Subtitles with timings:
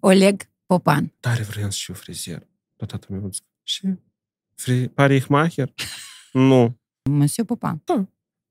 [0.00, 1.12] Oleg Popan.
[1.20, 2.46] Tare vreau să fiu frizier.
[2.76, 3.98] Dar tata meu zice, ce?
[4.54, 4.88] Fri...
[4.88, 5.72] Parihmacher?
[6.32, 6.78] nu.
[7.10, 7.82] Monsieur Popan.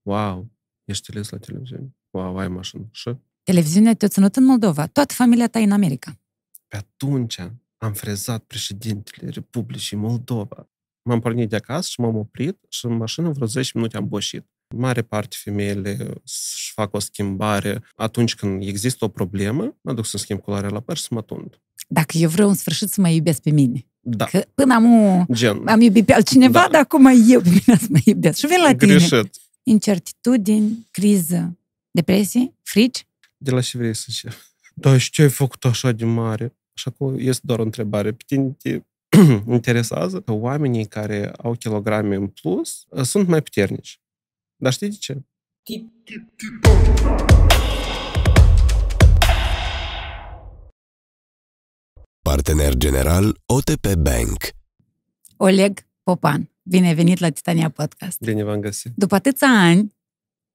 [0.01, 0.51] Wow,
[0.85, 1.95] ești ales la televiziune.
[2.09, 2.87] Wow, ai mașină.
[2.91, 4.87] Și Televiziunea te-a ținut în Moldova.
[4.87, 6.19] Toată familia ta e în America.
[6.67, 7.39] pe atunci
[7.77, 10.69] am frezat președintele Republicii Moldova.
[11.01, 14.45] M-am pornit de acasă și m-am oprit și în mașină vreo 10 minute am boșit.
[14.75, 20.17] Mare parte femeile își fac o schimbare atunci când există o problemă, mă duc să
[20.17, 21.59] schimb culoarea la păr și să mă tund.
[21.87, 23.85] Dacă eu vreau în sfârșit să mă iubesc pe mine.
[23.99, 26.67] Da, Că până am, gen, am iubit pe altcineva, Da.
[26.71, 28.37] dar acum eu pe mine să mă iubesc.
[28.37, 28.95] Și vin la tine.
[28.95, 29.35] greșit.
[29.63, 31.57] Incertitudini, criză,
[31.91, 33.05] depresie, frici.
[33.37, 34.37] De la ce vrei să cer?
[34.73, 36.55] Da, și ce ai făcut așa de mare?
[36.75, 38.11] Așa că este doar o întrebare.
[38.11, 38.81] Pe tine te
[39.51, 43.99] interesează că oamenii care au kilograme în plus uh, sunt mai puternici.
[44.61, 45.21] Dar știi de ce?
[52.21, 54.49] Partener general OTP Bank.
[55.37, 58.19] Oleg Popan, bine ai venit la Titania Podcast.
[58.19, 58.91] Bine v-am găsit.
[58.95, 59.95] După atâția ani,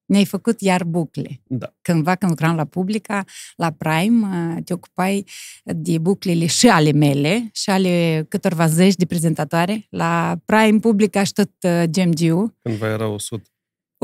[0.04, 1.40] ne-ai făcut iar bucle.
[1.46, 1.74] Da.
[1.82, 3.24] Cândva când lucram la Publica,
[3.56, 5.26] la Prime, te ocupai
[5.64, 11.32] de buclele și ale mele și ale câtorva zeci de prezentatoare la Prime, Publica și
[11.32, 12.56] tot uh, GMG-ul.
[12.62, 13.48] Cândva era 100.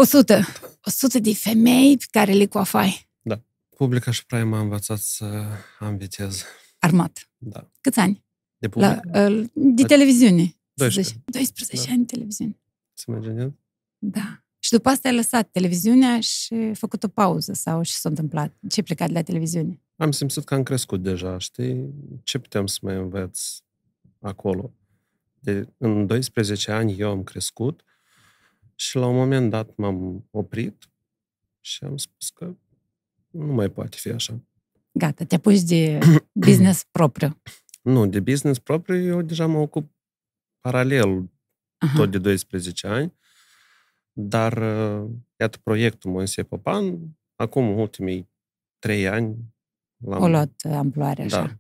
[0.00, 0.40] 100.
[0.84, 3.08] 100 de femei pe care le coafai.
[3.76, 5.42] Publica și Prime m-a învățat să
[5.78, 6.44] am viteză.
[6.78, 7.30] Armat.
[7.36, 7.70] Da.
[7.80, 8.24] Câți ani?
[8.58, 9.28] De La, publică?
[9.30, 10.42] uh, de televiziune.
[10.42, 11.02] să 12.
[11.14, 11.22] zici.
[11.24, 11.92] 12 Da.
[11.92, 12.60] ani de televiziune.
[12.96, 13.54] Ți imaginezi?
[13.98, 14.42] Da.
[14.58, 18.52] Și după asta ai lăsat televiziunea și ai făcut o pauză sau ce s-a întâmplat?
[18.68, 19.80] Ce ai plecat de la televiziune?
[19.96, 21.94] Am simțit că am crescut deja, știi?
[22.22, 23.40] Ce putem să mai învăț
[24.20, 24.72] acolo?
[25.38, 27.84] De, în 12 ani eu am crescut
[28.80, 30.90] și la un moment dat m-am oprit
[31.60, 32.56] și am spus că
[33.30, 34.40] nu mai poate fi așa.
[34.92, 35.98] Gata, te apuci de
[36.46, 37.42] business propriu.
[37.82, 39.90] Nu, de business propriu eu deja mă ocup
[40.60, 41.30] paralel
[41.78, 41.98] Aha.
[41.98, 43.14] tot de 12 ani,
[44.12, 46.98] dar uh, iată proiectul Moise Popan,
[47.34, 48.30] acum în ultimii
[48.78, 49.54] 3 ani
[49.96, 51.42] l-am, O luat amploare așa.
[51.42, 51.59] Da.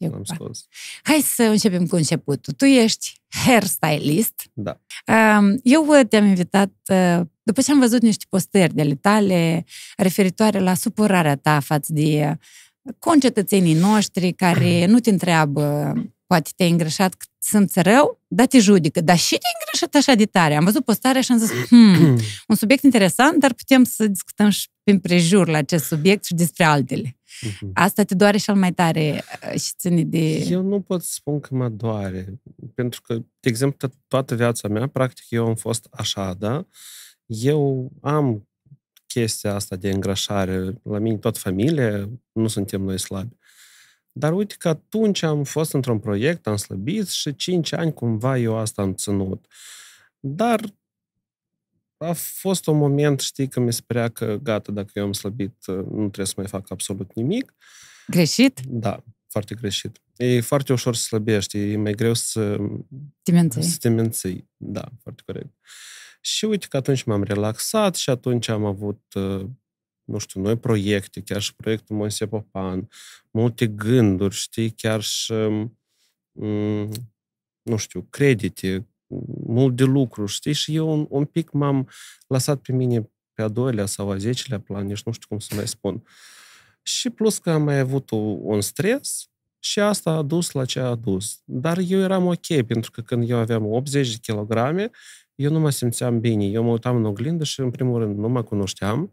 [0.00, 0.34] Te l-am ocupa.
[0.34, 0.66] scos.
[1.02, 2.52] Hai să începem cu începutul.
[2.52, 4.50] Tu ești hairstylist.
[4.52, 4.80] Da.
[5.38, 9.64] Um, Eu uh, te-am invitat uh, după ce am văzut niște postări de ale tale
[9.96, 12.38] referitoare la supărarea ta față de
[12.98, 15.92] concetățenii noștri care nu te întreabă
[16.26, 19.00] poate te-ai îngrășat că simți rău, dar te judecă.
[19.00, 20.56] Dar și te-ai îngrășat așa de tare?
[20.56, 22.18] Am văzut postarea și am zis, hmm,
[22.48, 26.64] un subiect interesant, dar putem să discutăm și prin prejur la acest subiect și despre
[26.64, 27.19] altele.
[27.40, 27.70] Mhm.
[27.74, 30.38] Asta te doare cel mai tare uh, și ține de...
[30.38, 32.40] Eu nu pot să spun că mă doare,
[32.74, 36.66] pentru că, de exemplu, to- toată viața mea, practic, eu am fost așa, da?
[37.26, 38.48] Eu am
[39.06, 40.80] chestia asta de îngrășare.
[40.82, 43.36] La mine, tot familie, nu suntem noi slabi.
[44.12, 48.56] Dar uite că atunci am fost într-un proiect, am slăbit și 5 ani cumva eu
[48.56, 49.46] asta am ținut.
[50.18, 50.60] Dar
[52.02, 55.66] a fost un moment, știi, că mi se părea că gata, dacă eu am slăbit,
[55.66, 57.54] nu trebuie să mai fac absolut nimic.
[58.06, 58.60] Greșit?
[58.66, 60.00] Da, foarte greșit.
[60.16, 62.56] E foarte ușor să slăbești, e mai greu să,
[63.22, 63.62] Te menții.
[63.62, 64.48] să te menții.
[64.56, 65.54] Da, foarte corect.
[66.20, 69.46] Și uite că atunci m-am relaxat și atunci am avut, uh,
[70.04, 72.88] nu știu, noi proiecte, chiar și proiectul Moise Popan,
[73.30, 75.32] multe gânduri, știi, chiar și,
[76.32, 76.90] mm,
[77.62, 78.86] nu știu, credite,
[79.46, 81.88] mult de lucru, știi, și eu un, un pic m-am
[82.26, 85.54] lăsat pe mine pe a doilea sau a zecelea plan, nici nu știu cum să
[85.54, 86.02] mai spun.
[86.82, 90.80] Și plus că am mai avut o, un stres și asta a dus la ce
[90.80, 91.40] a dus.
[91.44, 94.90] Dar eu eram ok, pentru că când eu aveam 80 de kilograme,
[95.34, 96.44] eu nu mă simțeam bine.
[96.44, 99.12] Eu mă uitam în oglindă și, în primul rând, nu mă cunoșteam.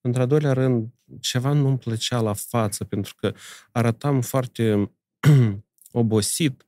[0.00, 0.88] Într-al doilea rând,
[1.20, 3.34] ceva nu-mi plăcea la față, pentru că
[3.72, 4.90] arătam foarte
[5.92, 6.66] obosit,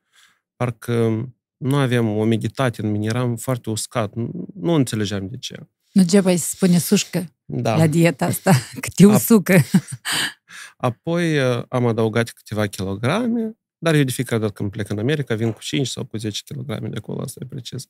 [0.56, 1.28] parcă
[1.60, 4.14] nu aveam umiditate în mine, eram foarte uscat.
[4.14, 5.56] Nu, nu înțelegeam de ce.
[5.92, 7.76] Nu degeaba îi se spune sușcă Da.
[7.76, 9.58] la dieta asta, că te usucă.
[10.76, 15.34] Apoi uh, am adăugat câteva kilograme, dar eu de fiecare dată când plec în America
[15.34, 17.86] vin cu 5 sau cu 10 kg de acolo, asta e precis.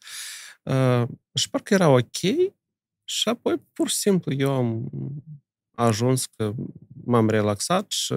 [0.63, 1.03] Uh,
[1.35, 2.21] și parcă era ok
[3.05, 4.91] și apoi pur și simplu eu am
[5.75, 6.55] ajuns că
[7.05, 8.15] m-am relaxat și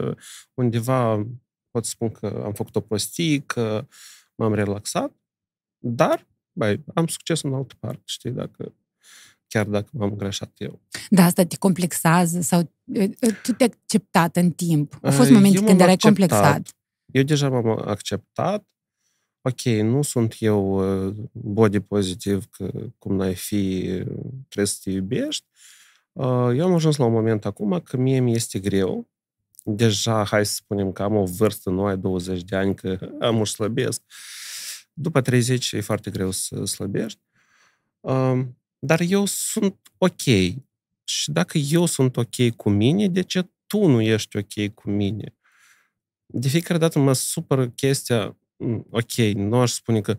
[0.54, 1.26] undeva
[1.72, 3.88] pot spun că am făcut o prostie, că
[4.36, 5.12] m-am relaxat,
[5.86, 8.74] dar băi, am succes în altă parte, știi, dacă
[9.48, 10.82] chiar dacă m-am greșat eu.
[11.10, 13.10] Da, asta te complexează sau uh,
[13.44, 15.00] tu te-ai acceptat în timp.
[15.02, 16.30] Au fost Uh, momente eu când m-am erai acceptat.
[16.30, 16.76] complexat.
[17.12, 18.68] Eu deja m-am acceptat.
[19.42, 20.62] Ok, nu sunt eu
[21.08, 24.06] uh, body pozitiv, că cum n-ai fi, uh,
[24.48, 25.46] trebuie să te iubești.
[26.12, 26.26] Uh,
[26.56, 29.08] Eu am ajuns la un moment acum că mie mi este greu
[29.64, 33.40] deja, hai să spunem că am o vârstă, nu ai 20 de ani, că am
[33.40, 34.02] o slăbesc.
[34.94, 37.20] După 30 e foarte greu să slăbești.
[38.00, 40.22] Um, dar eu sunt ok.
[41.04, 45.36] Și dacă eu sunt ok cu mine, de ce tu nu ești ok cu mine?
[46.26, 50.16] De fiecare dată mă supără chestia, mm, ok, nu aș spune că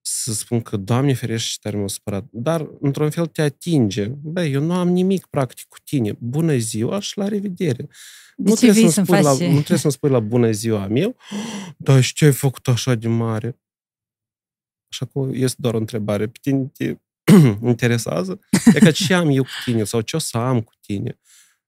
[0.00, 4.04] să spun că, Doamne ferește și tare m-a supărat, dar într-un fel te atinge.
[4.06, 6.16] Bă, eu nu am nimic practic cu tine.
[6.18, 7.82] Bună ziua și la revedere.
[8.36, 10.20] De nu, ce trebuie vii să-mi să-mi spui faci- la, nu trebuie să-mi spui la
[10.20, 11.16] bună ziua meu,
[11.76, 13.58] dar și ce ai făcut așa de mare?
[15.00, 16.26] Așa că este doar o întrebare.
[16.26, 16.96] Pe tine te
[17.66, 18.40] interesează?
[18.74, 21.18] E că ce am eu cu tine sau ce o să am cu tine?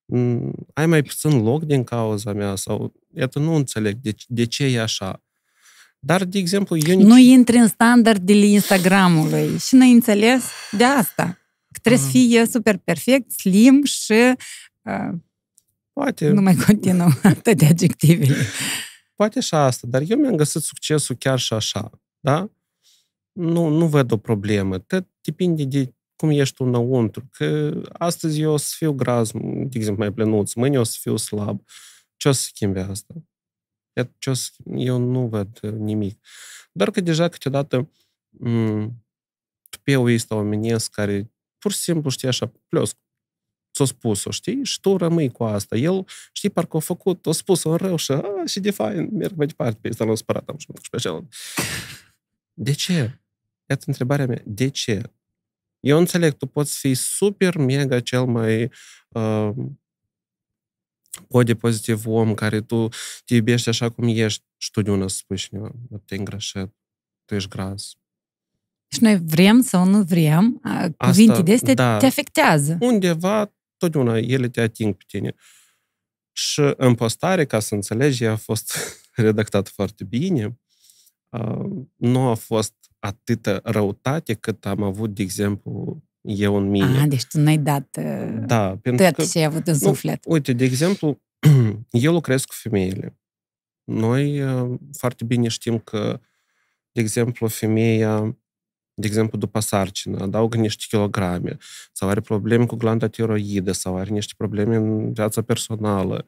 [0.04, 2.92] Mm, Ai mai puțin loc din cauza mea sau...
[3.14, 5.22] Iată, nu înțeleg de, de ce e așa.
[5.98, 7.06] Dar, de exemplu, eu nici...
[7.06, 11.24] Nu intri în standardele Instagramului și n-ai înțeles de asta.
[11.72, 12.12] Că trebuie să Ah.
[12.20, 14.12] fie super perfect, slim și
[14.82, 15.14] uh,
[15.92, 18.36] Poate, nu mai continuă atât de adjectivele.
[19.14, 21.90] poate și asta, dar eu mi-am găsit succesul chiar și așa,
[22.20, 22.50] da?
[23.38, 24.78] Nu, nu văd o problemă.
[24.78, 27.28] Tot depinde de cum ești tu înăuntru.
[27.32, 31.16] Că astăzi eu o să fiu gras, de exemplu, mai plenuț, mâine o să fiu
[31.16, 31.62] slab.
[32.16, 33.14] Ce o să schimbe asta?
[33.96, 34.50] Iată, Ce o să...
[34.64, 36.26] Eu nu văd uh, nimic.
[36.72, 37.90] Doar că deja câteodată
[38.46, 38.90] m-
[39.68, 42.94] tupeul este omenesc care pur și simplu, știi, așa, plus,
[43.74, 44.64] ți-a spus-o, știi?
[44.64, 45.76] Și tu rămâi cu asta.
[45.76, 49.36] El, știi, parcă a făcut, a spus-o în rău și, a, și de fain, merg
[49.36, 51.34] mai departe, pe ăsta l-am spărat, am și mă duc și pe celălalt.
[52.52, 53.20] De ce?
[53.68, 54.42] Iată întrebarea mea.
[54.44, 55.02] De ce?
[55.80, 58.70] Eu înțeleg, tu poți fi super, mega, cel mai
[59.08, 59.50] uh,
[61.28, 62.88] body pozitiv om care tu
[63.24, 66.74] te iubești așa cum ești și tu de una să spui cineva, "Bă, te îngrășat,
[67.24, 67.92] tu ești gras.
[68.90, 71.96] Și noi vrem sau nu vrem, uh, cuvinte de astea da.
[71.96, 72.76] te afectează.
[72.80, 75.34] Undeva, totdeauna ele te ating pe tine.
[76.32, 78.76] Și în postare, ca să înțelegi, ea a fost
[79.14, 80.58] redactat foarte bine.
[81.28, 87.00] Uh, Nu a fost atâtă răutate cât am avut, de exemplu, eu în mine.
[87.00, 89.12] Ah, deci tu n-ai dat uh, da, pentru că...
[89.12, 90.24] tot ce ai avut în suflet.
[90.26, 91.20] Uite, de exemplu,
[91.90, 93.18] eu lucrez cu femeile.
[93.84, 96.20] Noi uh, foarte bine știm că,
[96.92, 98.36] de exemplu, femeia,
[98.94, 101.56] de exemplu, după sarcină, adaugă niște kilograme,
[101.92, 106.26] sau are probleme cu glanda tiroidă, sau are niște probleme în viața personală.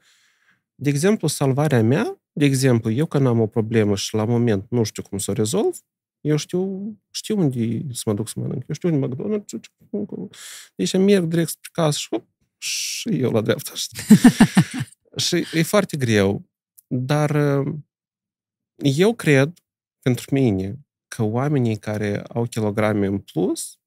[0.81, 4.83] De exemplu, salvarea mea, de exemplu, eu când am o problemă și la moment nu
[4.83, 5.77] știu cum să o rezolv,
[6.21, 8.65] eu știu, știu unde să mă duc să mănânc.
[8.69, 10.31] Eu știu unde McDonald's, știu ce- cum-
[10.75, 12.27] deci merg direct spre casă și hop,
[12.59, 13.73] și eu la dreapta.
[13.75, 13.99] știi?
[15.27, 16.49] și e foarte greu.
[16.87, 17.31] Dar
[17.65, 17.75] uh,
[18.77, 19.53] eu cred,
[20.03, 20.79] pentru mine,
[21.09, 23.79] că oamenii care au kilograme în plus,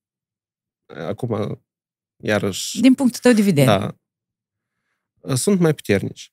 [0.86, 1.62] acum,
[2.24, 3.66] iarăși, Din punctul tău de vedere.
[3.66, 3.96] da,
[5.36, 6.33] sunt mai puternici.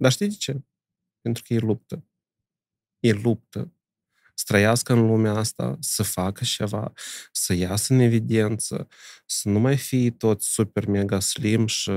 [0.00, 0.62] Dar știi de ce?
[1.20, 2.04] Pentru că ei luptă.
[2.98, 3.72] Ei luptă
[4.34, 6.92] să trăiască în lumea asta, să facă ceva,
[7.32, 8.88] să iasă în evidență,
[9.26, 11.90] să nu mai fie tot super mega slim și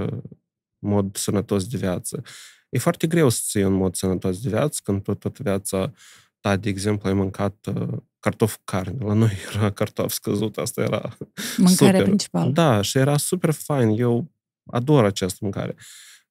[0.80, 2.22] mod sănătos de viață.
[2.70, 5.94] E foarte greu să ții în mod sănătos de viață când tu tot viața
[6.40, 9.06] ta, de exemplu, ai mâncat uh, cartofi cu carne.
[9.06, 11.18] La noi era cartof scăzut, asta era
[11.58, 12.04] Mâncarea super.
[12.04, 12.52] principală.
[12.52, 13.90] Da, și era super fain.
[14.00, 14.32] Eu
[14.66, 15.76] ador această mâncare.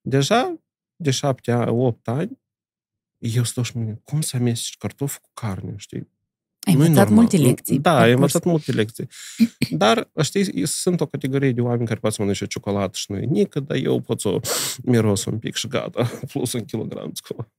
[0.01, 0.55] Deja,
[0.95, 2.39] de șapte, ani, opt ani,
[3.17, 6.11] eu stau și mă gândesc, cum să amesteci cartofi cu carne, știi?
[6.67, 7.15] Ai Nu-i învățat normal.
[7.23, 7.79] multe lecții.
[7.79, 8.15] Da, ai parcurs.
[8.15, 9.07] învățat multe lecții.
[9.69, 13.25] Dar, știi, sunt o categorie de oameni care poate să mănânce ciocolată și nu e
[13.25, 14.39] nică, dar eu pot să o
[14.83, 17.11] miros un pic și gata, plus un kilogram.
[17.11, 17.51] țicova.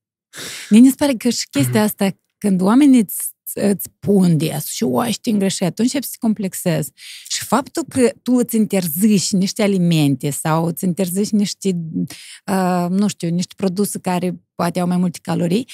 [0.71, 4.85] Mie mi se pare că și chestia asta, când oamenii îți, îți pun des și
[4.85, 6.93] o, ești îngreșat, tu începi să te complexezi.
[7.29, 11.77] Și faptul că tu îți interzici niște alimente sau îți interzici niște,
[12.47, 15.69] uh, nu știu, niște produse care poate au mai multe calorii,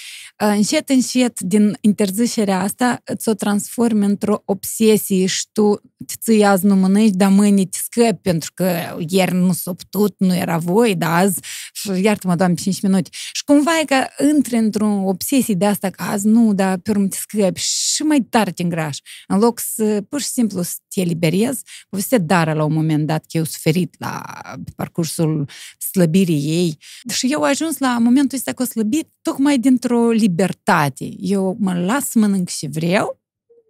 [0.45, 6.45] uh, încet, încet, din interzicerea asta, îți o transformi într-o obsesie și tu te ții
[6.45, 10.59] azi nu mănânci, dar mâine te scăpi pentru că ieri nu s-a putut, nu era
[10.59, 11.41] voi, dar azi,
[11.73, 13.09] și iartă-mă, doamne, 5 minute.
[13.33, 17.07] Și cumva e că intri într-o obsesie de asta, că azi nu, dar pe urmă
[17.07, 19.03] te scăpi și mai tare te îngrași.
[19.27, 23.21] În loc să pur și simplu să te eliberezi, povestea Dara la un moment dat
[23.21, 24.23] că eu suferit la
[24.65, 25.49] pe parcursul
[25.93, 26.79] slăbirii ei.
[27.13, 31.11] Și eu am ajuns la momentul ăsta că o slăbit tocmai dintr-o libertate.
[31.19, 33.21] Eu mă las să mănânc și vreau,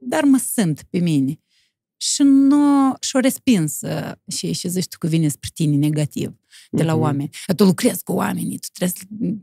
[0.01, 1.41] dar mă simt pe mine.
[1.97, 6.35] Și nu și-o respins uh, și, și zici tu că vine spre tine negativ
[6.71, 7.01] de la Mhm.
[7.03, 7.31] oameni.
[7.57, 9.35] Tu lucrezi cu oamenii, tu trebuie să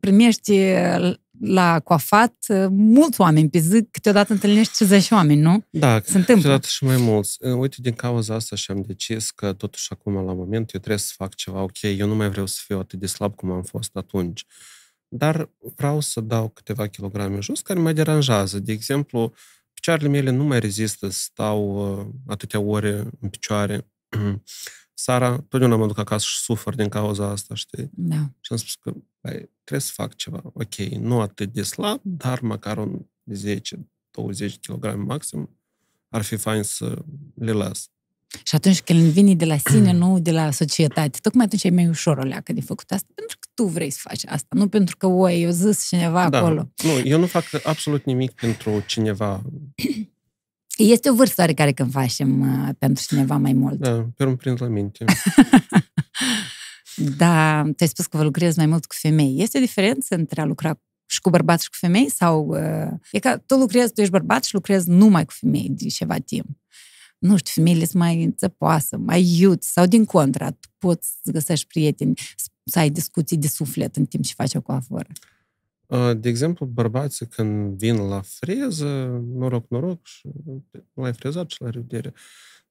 [0.00, 5.62] primești uh, la coafat uh, mulți oameni pe zi, câteodată întâlnești 50 oameni, nu?
[5.70, 6.34] Da, Se întâmplă.
[6.34, 7.36] câteodată și mai mulți.
[7.40, 11.12] Uh, Uite, din cauza asta și-am decis că totuși acum, la moment, eu trebuie să
[11.16, 11.62] fac ceva.
[11.62, 14.44] Ok, eu nu mai vreau să fiu atât de slab cum am fost atunci.
[15.14, 18.58] Dar vreau să dau câteva kilograme jos care mă deranjează.
[18.58, 19.32] De exemplu,
[19.72, 23.90] picioarele mele nu mai rezistă să stau uh, atâtea ore în picioare.
[24.94, 27.90] Sara, totdeauna mă duc acasă și sufăr din cauza asta, știi?
[27.92, 28.30] Da.
[28.40, 28.90] Și am spus că
[29.20, 30.40] băi, trebuie să fac ceva.
[30.44, 33.64] Ok, nu atât de slab, dar măcar un 10-20
[34.60, 35.56] kg maxim
[36.08, 37.04] ar fi fain să
[37.34, 37.90] le las.
[38.42, 41.88] Și atunci când vine de la sine, nu de la societate, tocmai atunci e mai
[41.88, 44.96] ușor o leacă de făcut asta, pentru că tu vrei să faci asta, nu pentru
[44.96, 46.38] că, oi, eu zis cineva da.
[46.38, 46.68] acolo.
[46.82, 49.42] Nu, eu nu fac absolut nimic pentru cineva.
[50.76, 53.78] Este o vârstă oarecare când facem uh, pentru cineva mai mult.
[53.78, 55.04] Da, pe urmă prind la minte.
[57.16, 59.36] Da, tu ai spus că vă lucrezi mai mult cu femei.
[59.38, 62.10] Este o diferență între a lucra și cu bărbați și cu femei?
[62.10, 65.88] Sau uh, e ca tu lucrezi, tu ești bărbat și lucrezi numai cu femei de
[65.88, 66.46] ceva timp?
[67.22, 71.66] Nu știu, femeile sunt mai înțăpoasă, mai iuți, sau din contra, tu poți să găsești
[71.66, 72.14] prieteni,
[72.64, 75.06] să ai discuții de suflet în timp ce faci o coaforă.
[75.86, 80.28] Uh, De exemplu, bărbații când vin la freză, noroc, noroc, și
[80.94, 82.12] l-ai frezat și la revedere.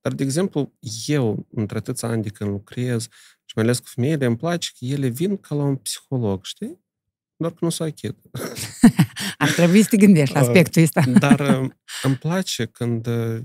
[0.02, 0.74] Dar, de exemplu,
[1.06, 3.02] eu, între atâția ani de când lucrez,
[3.46, 6.80] și mai ales cu femeile, îmi place că ele vin ca la un psiholog, știi?
[7.42, 8.16] Doar că nu s-o achit.
[9.38, 11.02] Ar trebui să te gândești la aspectul ăsta.
[11.02, 11.70] Dar uh,
[12.04, 13.40] îmi place când uh,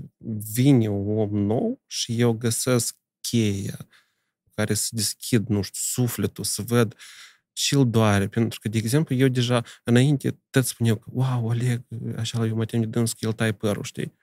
[0.53, 3.87] vine un om nou și eu găsesc cheia
[4.55, 6.95] care să deschid, nu știu, sufletul, să văd
[7.53, 8.27] și îl doare.
[8.27, 11.81] Pentru că, de exemplu, eu deja înainte tot spuneau că, wow, Oleg,
[12.17, 14.13] așa eu mă tem de dâns că el tai părul, știi?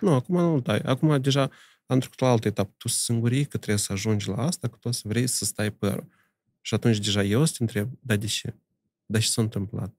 [0.00, 0.78] Nu, acum nu-l tai.
[0.78, 1.50] Acum deja
[1.86, 2.74] am trecut la altă etapă.
[2.76, 5.70] Tu singurii că trebuie să ajungi la asta, că tu o să vrei să stai
[5.70, 6.08] părul.
[6.60, 8.54] Și atunci deja eu o să te întreb, dar de ce?
[9.06, 9.94] Dar ce s-a întâmplat?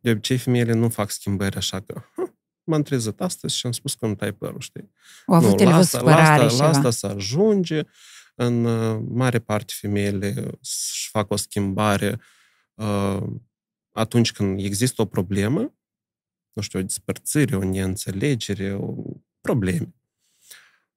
[0.00, 2.32] De obicei, femeile nu fac schimbări așa că, "Hă,
[2.64, 4.90] m-am trezit astăzi și am spus că îmi tai părul, știi?
[5.26, 6.76] Au avut Nu, ele la o asta, la supărare asta, și la ceva.
[6.88, 7.82] asta se ajunge.
[8.34, 12.20] În uh, mare parte femeile își fac o schimbare
[12.74, 13.22] uh,
[13.92, 15.74] atunci când există o problemă,
[16.52, 18.94] nu știu, o despărțire, o neînțelegere, o
[19.40, 19.94] probleme.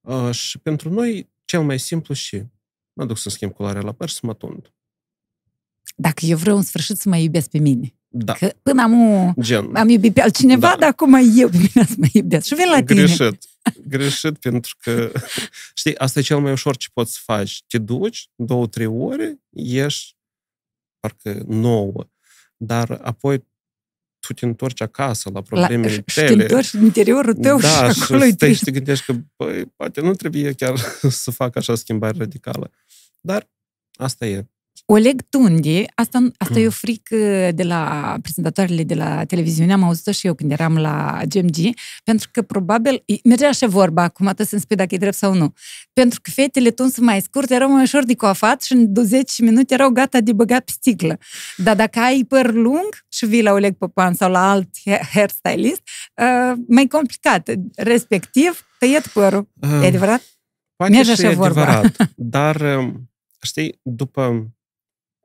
[0.02, 2.44] Uh, și pentru noi, cel mai simplu și
[2.94, 4.74] mă duc să schimb culoarea la păr și să mă tund.
[5.96, 7.94] Dacă eu vreau în sfârșit să mă iubesc pe mine.
[8.14, 9.76] Da, Că până am, gen.
[9.76, 10.76] am iubit pe altcineva, Da.
[10.80, 12.46] dar acum eu pe mine să mă iubesc.
[12.46, 13.02] Și vin la tine.
[13.04, 13.44] Greșit.
[13.88, 15.12] Greșit pentru că,
[15.74, 17.64] știi, asta e cel mai ușor ce poți să faci.
[17.68, 20.16] Te duci, două, trei ore, ieși
[21.00, 22.10] parcă nouă.
[22.58, 23.48] Dar apoi
[24.20, 26.42] tu te întorci acasă la La, problemele și te tale.
[26.42, 28.64] întorci în interiorul tău da, și acolo e și stai și trist.
[28.64, 30.78] te gândești că, băi, poate nu trebuie chiar
[31.24, 32.72] să fac așa schimbare radicală.
[33.22, 33.50] Dar
[33.94, 34.48] asta e.
[34.86, 40.12] Oleg Tundi, asta, asta e o frică de la prezentatoarele de la televiziune, am auzit-o
[40.12, 41.58] și eu când eram la GMG,
[42.04, 45.54] pentru că probabil, mergea așa vorba, acum atât să-mi spui dacă e drept sau nu,
[45.94, 49.74] pentru că fetele tuns mai scurte erau mai ușor de coafat și în 20 minute
[49.74, 51.18] erau gata de băgat pe sticlă.
[51.58, 55.82] Dar dacă ai păr lung și vii la Oleg Popan sau la alt ha- hairstylist,
[56.22, 57.50] uh, mai complicat.
[57.76, 59.48] Respectiv, tăiet părul.
[59.62, 60.22] E Uh, adevărat?
[60.76, 61.62] Poate Merge și așa e vorba.
[61.62, 63.10] adevărat, dar, um,
[63.42, 64.48] știi, după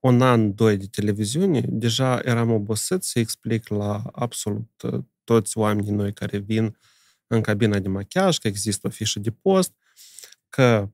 [0.00, 5.92] un an, doi de televiziune, deja eram obosit să explic la absolut uh, toți oamenii
[5.92, 6.76] noi care vin
[7.26, 9.72] în cabina de machiaj că există o fișă de post,
[10.48, 10.90] că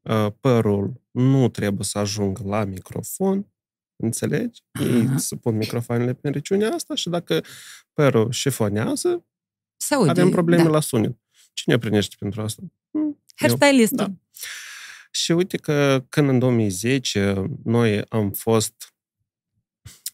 [0.00, 3.46] uh, părul nu trebuie să ajungă la microfon,
[3.96, 4.62] înțelegi?
[4.80, 5.16] Ei Aha.
[5.16, 7.44] să pun microfoanele pe regiunea asta și dacă
[7.92, 9.24] părul șifonează,
[9.76, 10.10] Se aude.
[10.10, 10.68] avem probleme da.
[10.68, 11.16] la sunet.
[11.52, 12.62] Cine primește pentru asta?
[12.90, 13.18] Hmm, eu.
[13.34, 13.96] Hairstylistul.
[13.96, 14.12] Da.
[15.14, 18.94] Și uite că când în 2010 noi am fost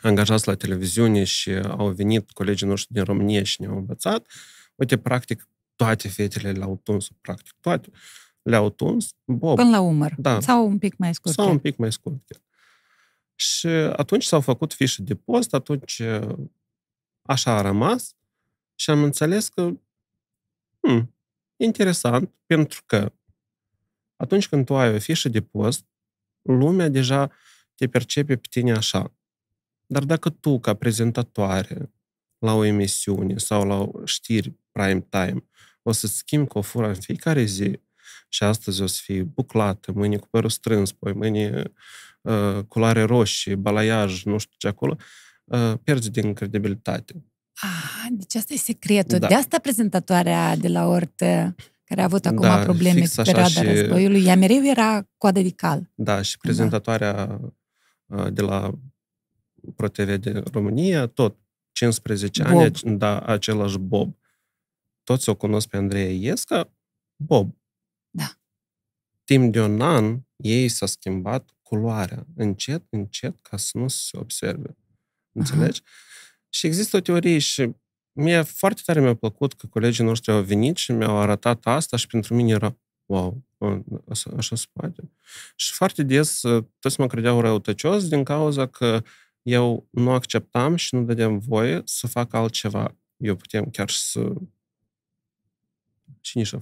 [0.00, 4.26] angajați la televiziune și au venit colegii noștri din România și ne-au învățat,
[4.74, 7.90] uite, practic, toate fetele le-au tuns, practic toate
[8.42, 10.14] le-au tuns, bob, Până la umăr.
[10.18, 10.40] Da.
[10.40, 11.34] Sau un pic mai scurt.
[11.34, 11.54] sau chiar.
[11.54, 12.22] un pic mai scurt.
[12.26, 12.40] chiar.
[13.34, 16.02] Și atunci s-au făcut fișe de post, atunci
[17.22, 18.16] așa a rămas
[18.74, 19.72] și am înțeles că
[20.80, 21.14] hmm,
[21.56, 23.12] interesant, pentru că
[24.18, 25.84] atunci când tu ai o fișă de post,
[26.42, 27.30] lumea deja
[27.74, 29.12] te percepe pe tine așa.
[29.86, 31.92] Dar dacă tu, ca prezentatoare
[32.38, 35.44] la o emisiune sau la o știri prime time,
[35.82, 37.80] o să-ți schimbi cofura în fiecare zi
[38.28, 41.62] și astăzi o să fie buclată, mâine cu părul strâns, poi mâine
[42.20, 44.96] uh, culoare roșie, balaiaj, nu știu ce acolo,
[45.44, 47.24] uh, pierzi din credibilitate.
[47.60, 49.18] Ah, deci asta e secretul.
[49.18, 49.26] Da.
[49.26, 51.22] De asta prezentatoarea de la ORT,
[51.88, 55.08] care a avut acum Da, probleme fix cu așa perioada și- războiului, ea mereu era
[55.16, 55.90] coadă de cal.
[55.94, 57.40] Da, și prezentatoarea
[58.06, 58.78] uh, de la
[59.76, 61.38] ProTV de România, tot
[61.72, 62.52] 15 Bob.
[62.84, 64.16] ani, da, același Bob.
[65.04, 66.72] Toți o cunosc pe Andreea Iesca,
[67.16, 67.56] Bob.
[68.10, 68.38] Da.
[69.24, 74.76] Timp de un an, ei s-a schimbat culoarea, încet, încet, ca să nu se observe.
[75.32, 75.82] Înțelegi?
[76.48, 77.70] Și există o teorie și
[78.22, 82.06] mie foarte tare mi-a plăcut că colegii noștri au venit și mi-au arătat asta și
[82.06, 83.44] pentru mine era wow,
[84.08, 85.10] așa, așa se poate.
[85.56, 86.40] Și foarte des
[86.78, 89.02] toți mă credeau răutăcios din cauza că
[89.42, 92.96] eu nu acceptam și nu dădeam voie să fac altceva.
[93.16, 94.32] Eu putem chiar să...
[96.20, 96.56] Cine și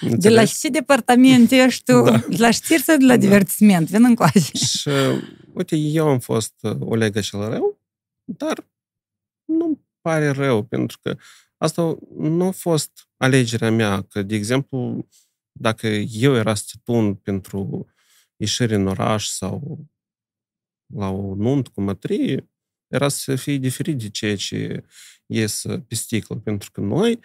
[0.00, 2.02] De la ce departament ești tu?
[2.02, 2.16] Da.
[2.28, 3.20] De la știri sau de la da.
[3.20, 3.88] divertisment?
[3.88, 4.38] Vin încoace.
[4.66, 4.88] Și,
[5.52, 7.78] uite, eu am fost Olega cel rău,
[8.24, 8.69] dar
[9.58, 11.16] nu pare rău, pentru că
[11.56, 15.08] asta nu a fost alegerea mea, că, de exemplu,
[15.52, 17.86] dacă eu era să tun pentru
[18.36, 19.86] ieșire în oraș sau
[20.94, 22.50] la o nunt cu mătrie,
[22.86, 24.84] era să fie diferit de ceea ce
[25.26, 27.20] ies pe sticlă, pentru că noi,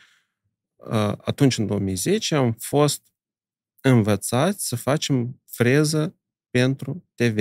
[1.18, 3.14] atunci, în 2010, am fost
[3.82, 7.38] învățați să facem freză pentru TV.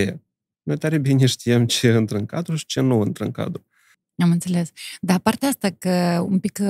[0.62, 3.66] Noi tare bine știam ce intră în cadru și ce nu intră în cadru.
[4.16, 4.70] Am înțeles.
[5.00, 6.60] Dar partea asta că un pic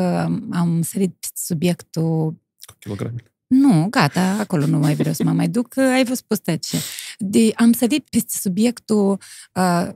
[0.51, 2.43] am sărit subiectul...
[2.67, 3.35] Cu kilogramele.
[3.47, 6.69] Nu, gata, acolo nu mai vreau să mă mai duc, ai văzut postăci.
[7.19, 9.19] De, am sărit peste subiectul
[9.55, 9.89] uh,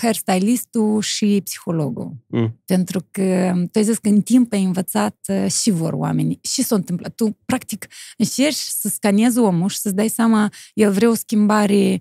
[0.00, 2.12] hairstylistul și psihologul.
[2.26, 2.60] Mm.
[2.64, 6.38] Pentru că tu ai zis că în timp ai învățat uh, și vor oamenii.
[6.42, 7.14] Și s-a întâmplat.
[7.14, 11.98] Tu, practic, încerci să scanezi omul și să-ți dai seama, el vrea o schimbare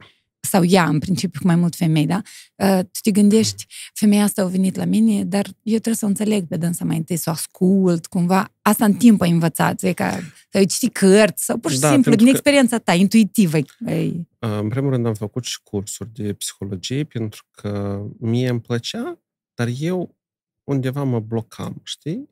[0.50, 2.22] sau ea, în principiu, cu mai mult femei, da?
[2.56, 6.08] Uh, tu te gândești, femeia asta a venit la mine, dar eu trebuie să o
[6.08, 8.54] înțeleg pe dânsa mai întâi, să o ascult, cumva.
[8.62, 10.20] Asta în timp ai învățat, e ca
[10.50, 13.58] să ai citit cărți sau pur și da, simplu, din experiența ta, intuitivă.
[13.86, 14.28] Ai...
[14.40, 19.20] În primul rând am făcut și cursuri de psihologie pentru că mie îmi plăcea,
[19.54, 20.18] dar eu
[20.64, 22.30] undeva mă blocam, știi?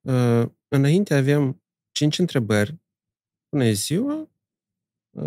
[0.00, 2.78] Uh, înainte avem cinci întrebări.
[3.48, 4.29] Bună ziua,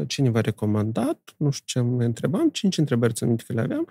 [0.07, 3.87] cineva recomandat, nu știu ce mă întrebam, cinci întrebări țin minte că le aveam.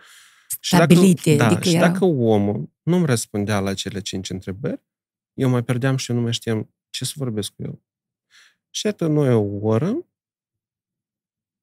[0.60, 1.30] Stabilite.
[1.30, 1.90] Și dacă, da, adică și erau...
[1.92, 4.80] dacă omul nu îmi răspundea la cele cinci întrebări,
[5.34, 7.82] eu mai perdeam și eu nu mai știam ce să vorbesc cu el.
[8.70, 10.06] Și iată, noi o oră,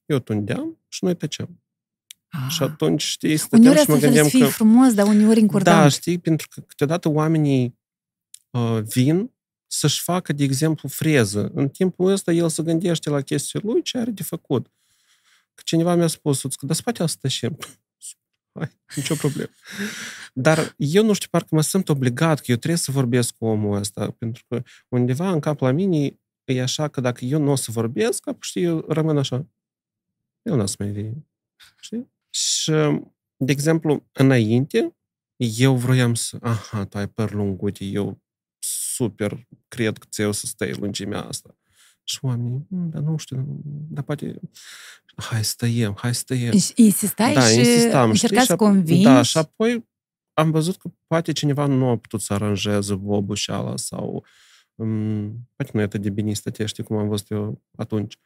[0.05, 1.63] eu tundeam și noi tăceam.
[2.27, 2.47] Ah.
[2.49, 4.35] Și atunci, știi, stăteam uneori și mă gândeam că...
[4.35, 5.81] Uneori frumos, dar uneori încurdant.
[5.81, 7.79] Da, știi, pentru că câteodată oamenii
[8.49, 9.33] uh, vin
[9.71, 11.51] să-și facă, de exemplu, freză.
[11.53, 14.67] În timpul ăsta el se gândește la chestia lui ce are de făcut.
[15.53, 17.47] Că cineva mi-a spus, că da spate asta și
[18.59, 19.49] Hai, nicio problemă.
[20.33, 23.77] Dar eu nu știu, parcă mă simt obligat că eu trebuie să vorbesc cu omul
[23.77, 27.55] ăsta, pentru că undeva în cap la mine e așa că dacă eu nu o
[27.55, 29.47] să vorbesc, știi, eu rămân așa.
[30.41, 31.27] Eu nu o să mai vii.
[31.79, 32.11] Știi?
[32.29, 32.71] Și,
[33.35, 34.95] de exemplu, înainte,
[35.35, 38.21] eu vroiam să, aha, tu ai păr lung, uite, eu
[38.99, 41.57] super cred că ți o să stai lungimea asta.
[42.03, 44.39] Și oamenii, mm, dar nu știu, dar poate,
[45.15, 46.53] hai să tăiem, hai să tăiem.
[46.75, 49.03] Insistai da, și insistam, încercați să convingi.
[49.03, 49.87] Da, și apoi
[50.33, 54.25] am văzut că poate cineva nu a putut să aranjeze bobușeala sau
[54.75, 58.19] um, poate nu e atât de bine stătea, știi cum am văzut eu atunci.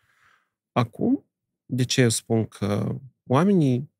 [0.71, 1.25] Acum,
[1.65, 2.95] de ce spun că
[3.27, 3.91] oamenii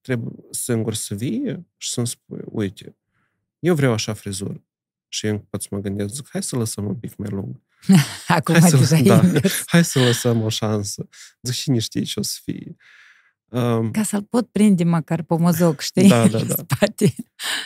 [0.00, 2.96] trebuie singuri să vie și să-mi spui, uite,
[3.58, 4.63] eu vreau așa frizură
[5.14, 7.60] și eu pot să mă gândesc, zic, hai să lăsăm un pic mai lung.
[8.28, 9.22] Acum hai deja să, da,
[9.66, 11.08] hai să lăsăm o șansă.
[11.40, 12.76] Zic, și știe ce o să fie.
[13.48, 16.08] Um, Ca să-l pot prinde măcar pe mozoc, știi?
[16.08, 16.54] Da, da, da.
[16.54, 17.14] Spate.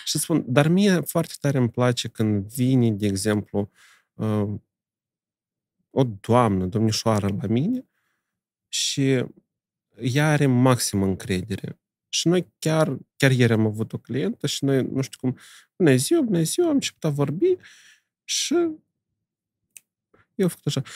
[0.04, 3.70] Și spun, dar mie foarte tare îmi place când vine, de exemplu,
[4.14, 4.48] uh,
[5.90, 7.88] o doamnă, domnișoară la mine
[8.68, 9.24] și
[10.00, 11.80] ea are maximă încredere.
[12.08, 15.38] Și noi chiar, chiar ieri am avut o clientă și noi, nu știu cum,
[15.76, 17.56] bună ziua, bună ziua, am început a vorbi
[18.24, 18.54] și
[20.34, 20.82] eu am făcut așa.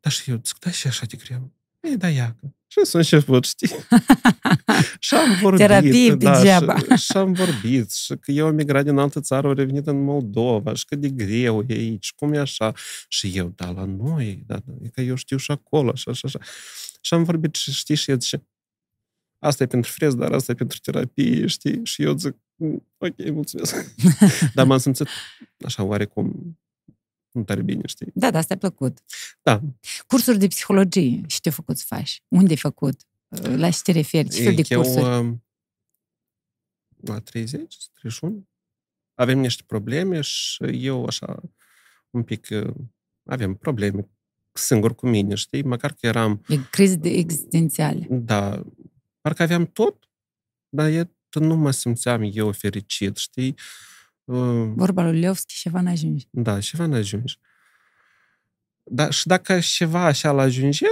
[0.00, 1.52] Da, și eu zic, da, și așa de greu.
[1.80, 2.54] Ei, da, iacă.
[2.66, 3.68] Și să început, știi?
[4.98, 5.66] și am vorbit.
[5.66, 6.78] Terapie da, degeaba.
[6.78, 7.92] Și, și, am vorbit.
[7.92, 11.08] Și că eu am migrat din altă țară, am revenit în Moldova și cât de
[11.08, 12.72] greu e aici, cum e așa.
[13.08, 16.28] Și eu, da, la noi, da, da, e că eu știu și acolo, așa, așa,
[16.28, 16.38] așa.
[17.00, 18.46] Și am vorbit și știi, și el zice,
[19.38, 21.84] asta e pentru frez, dar asta e pentru terapie, știi?
[21.84, 23.94] Și eu zic, mm, ok, mulțumesc.
[24.54, 25.08] dar m-am simțit
[25.64, 26.58] așa oarecum
[27.36, 28.10] nu tare bine, știi?
[28.14, 28.98] Da, da, asta a plăcut.
[29.42, 29.60] Da.
[30.06, 32.22] Cursuri de psihologie, ce te-ai făcut să faci?
[32.28, 33.00] Unde ai făcut?
[33.56, 34.28] La ce te referi?
[34.28, 35.04] Ce fel de eu, cursuri?
[35.04, 35.44] um,
[36.96, 38.48] la 30, 31,
[39.14, 41.42] avem niște probleme și eu așa
[42.10, 42.74] un pic uh,
[43.24, 44.08] avem probleme
[44.52, 45.62] singur cu mine, știi?
[45.62, 46.44] Măcar că eram...
[46.48, 48.06] E crize de existențiale.
[48.10, 48.64] Da,
[49.26, 50.08] parcă aveam tot,
[50.68, 53.54] dar e nu mă simțeam eu fericit, știi?
[54.24, 56.26] Uh, Vorba lui Leovski, ceva n-ajungi.
[56.30, 57.38] Da, ceva n-ajungi.
[58.82, 60.86] Da, și dacă ceva așa la ajunge,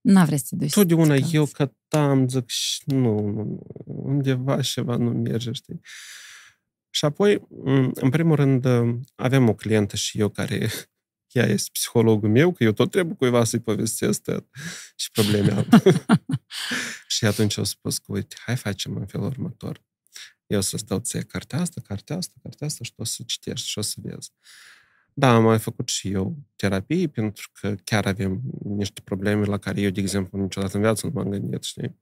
[0.00, 0.72] N-a vrea să te duci.
[0.72, 1.54] totdeauna să-ți eu cauți.
[1.54, 5.80] cătam, zic, "Și nu, nu, nu, undeva ceva nu merge, știi?
[6.90, 8.66] Și apoi, m, în primul rând,
[9.14, 10.68] avem o clientă și eu care
[11.38, 14.48] ea este psihologul meu, că eu tot trebuie cuiva să-i povestesc tot
[14.96, 15.66] și probleme am.
[17.16, 19.82] și atunci au spus că, uite, hai facem în felul următor.
[20.46, 23.22] Eu o să stau ție cartea asta, cartea asta, cartea asta și tu o să
[23.26, 24.32] citești și o să vezi.
[25.14, 29.80] Da, am mai făcut și eu terapii, pentru că chiar avem niște probleme la care
[29.80, 32.00] eu, de exemplu, niciodată în viață nu m-am gândit, știi?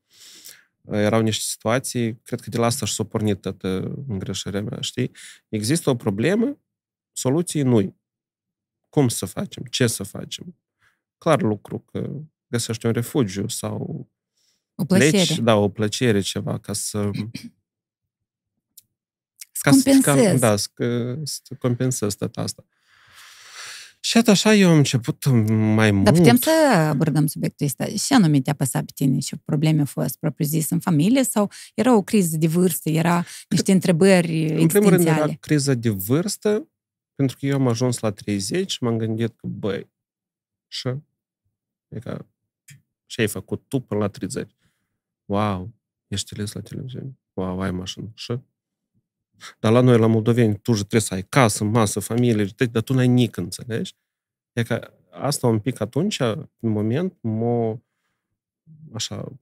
[0.90, 5.10] Erau niște situații, cred că de la asta și s-a pornit toată îngreșarea mea, știi?
[5.48, 6.58] Există o problemă,
[7.12, 7.99] soluții nu
[8.90, 9.64] Cum să facem?
[9.70, 10.57] Ce să facem?
[11.18, 12.11] Clar lucru că
[12.46, 14.09] găsești un refugiu sau
[14.74, 15.11] O plăcere.
[15.11, 17.11] pleci, da, o plăcere, ceva, ca să...
[19.53, 20.03] Să compensezi.
[20.03, 20.68] Ca, da, să,
[21.24, 22.64] să compensez tot asta.
[24.00, 25.24] Și atât așa eu am început
[25.74, 26.05] mai mult.
[26.05, 26.50] Dar putem să
[26.88, 27.85] abordăm subiectul ăsta.
[27.85, 29.18] Ce anume te-a păsat pe tine?
[29.18, 33.72] Ce probleme au fost propriu-zis în familie sau era o criză de vârstă, era niște
[33.72, 35.38] întrebări În primul rând era existențiale?
[35.40, 36.68] criza de vârstă,
[37.20, 39.90] pentru că eu am ajuns la 30 și m-am gândit că, băi,
[40.68, 40.88] și?
[41.88, 42.26] E ca,
[43.06, 44.50] ce ai făcut tu până la 30?
[45.24, 45.74] Wow,
[46.09, 47.18] ești ales la televiziune.
[47.33, 48.11] Wow, ai mașină.
[48.14, 48.38] Și?
[49.59, 52.94] Dar la noi, la moldoveni, tu же trebuie să ai casă, masă, familie, dar tu
[52.94, 53.94] n-ai nic, înțelegi?
[54.52, 57.78] E că asta un pic atunci, în moment, mă
[58.92, 59.33] așa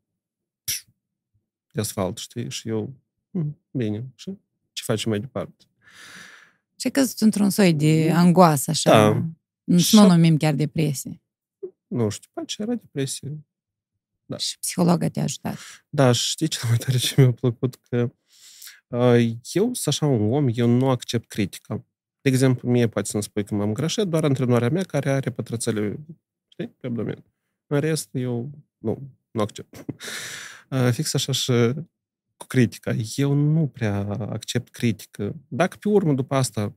[1.72, 2.50] de asfalt, știi?
[2.50, 2.94] Și eu,
[3.30, 4.38] "Hm, bine, și
[4.72, 5.64] ce facem mai departe?
[6.80, 8.90] Și ai căzut într-un soi de angoasă, așa.
[8.90, 9.24] Da.
[9.64, 11.22] Nu Și- nu numim chiar depresie.
[11.86, 13.46] Nu știu, după aceea era depresie.
[14.26, 14.36] Da.
[14.36, 15.56] Și psihologa te-a ajutat.
[15.88, 17.76] Da, și știi ce mai tare ce mi-a plăcut?
[17.88, 18.12] Că
[18.86, 21.84] uh, eu sunt așa un om, eu nu accept critica.
[22.20, 25.98] De exemplu, mie poate să-mi spui că m-am greșit, doar antrenoarea mea care are pătrățele,
[26.48, 27.24] știi, pe abdomen.
[27.66, 29.76] În rest, eu nu, nu accept.
[30.70, 31.52] Uh, fix așa și
[32.38, 32.94] cu critica.
[33.16, 33.98] Eu nu prea
[34.30, 35.34] accept critică.
[35.48, 36.76] Dacă pe urmă, după asta,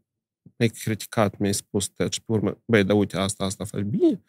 [0.58, 4.22] mi-ai criticat, mi-ai spus tot și pe urmă, băi, da uite, asta, asta faci bine,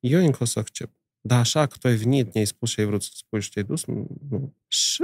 [0.00, 0.92] eu încă o să accept.
[1.20, 3.64] Da, așa că tu ai venit, ne-ai spus și ai vrut să spui și te-ai
[3.64, 4.06] dus, nu.
[4.30, 4.54] nu.
[4.66, 5.02] Și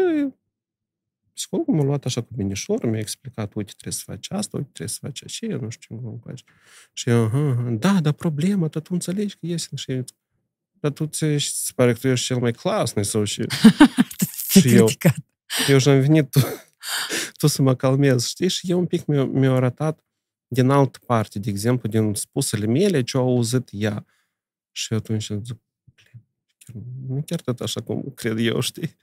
[1.33, 4.89] psihologul m-a luat așa cu binișor, mi-a explicat, uite, trebuie să faci asta, uite, trebuie
[4.89, 6.45] să faci aceea, nu știu cum faci.
[6.93, 10.05] Și eu, aha, aha, da, dar problema, dar tu înțelegi că este și eu,
[10.81, 13.47] dar tu ți se pare că tu ești cel mai clasnic sau și
[14.61, 14.89] Și eu.
[15.47, 15.69] Criticat.
[15.69, 16.41] eu și am venit tu,
[17.39, 18.49] tu să mă calmezi, știi?
[18.49, 20.01] Și eu un pic mi-a, mi arătat
[20.49, 24.05] din altă parte, de exemplu, din spusele mele, ce au auzit ea.
[24.73, 25.57] Și eu atunci zic,
[25.95, 26.25] "Blin,
[26.59, 28.97] chiar, nu chiar tot așa cum cred eu, știi?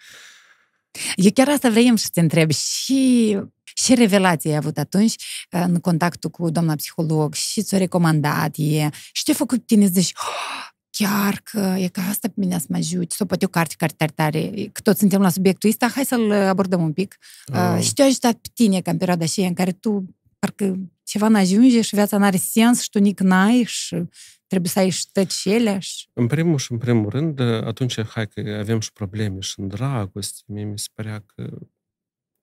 [1.16, 2.52] Eu chiar asta vrem să te întreb.
[2.52, 3.38] Și
[3.76, 9.24] ce revelație ai avut atunci în contactul cu doamna psiholog și ți-o recomandat e și
[9.24, 12.66] te-a făcut pe tine să zici "Oh, chiar că e ca asta pe mine să
[12.70, 15.88] mă ajute sau poate o carte care tare tare, că toți suntem la subiectul ăsta,
[15.88, 17.18] hai să-l abordăm un pic.
[17.52, 17.82] Uh, Ah.
[17.84, 21.82] și te-a ajutat pe tine ca în perioada aceea în care tu parcă ceva n-ajunge
[21.82, 24.04] și viața n-are sens și tu nici n-ai și
[24.48, 26.08] trebuie să ai și tăcelea și...
[26.14, 30.42] În primul și în primul rând, atunci, hai că avem și probleme și în dragoste,
[30.46, 31.58] mie mi se părea că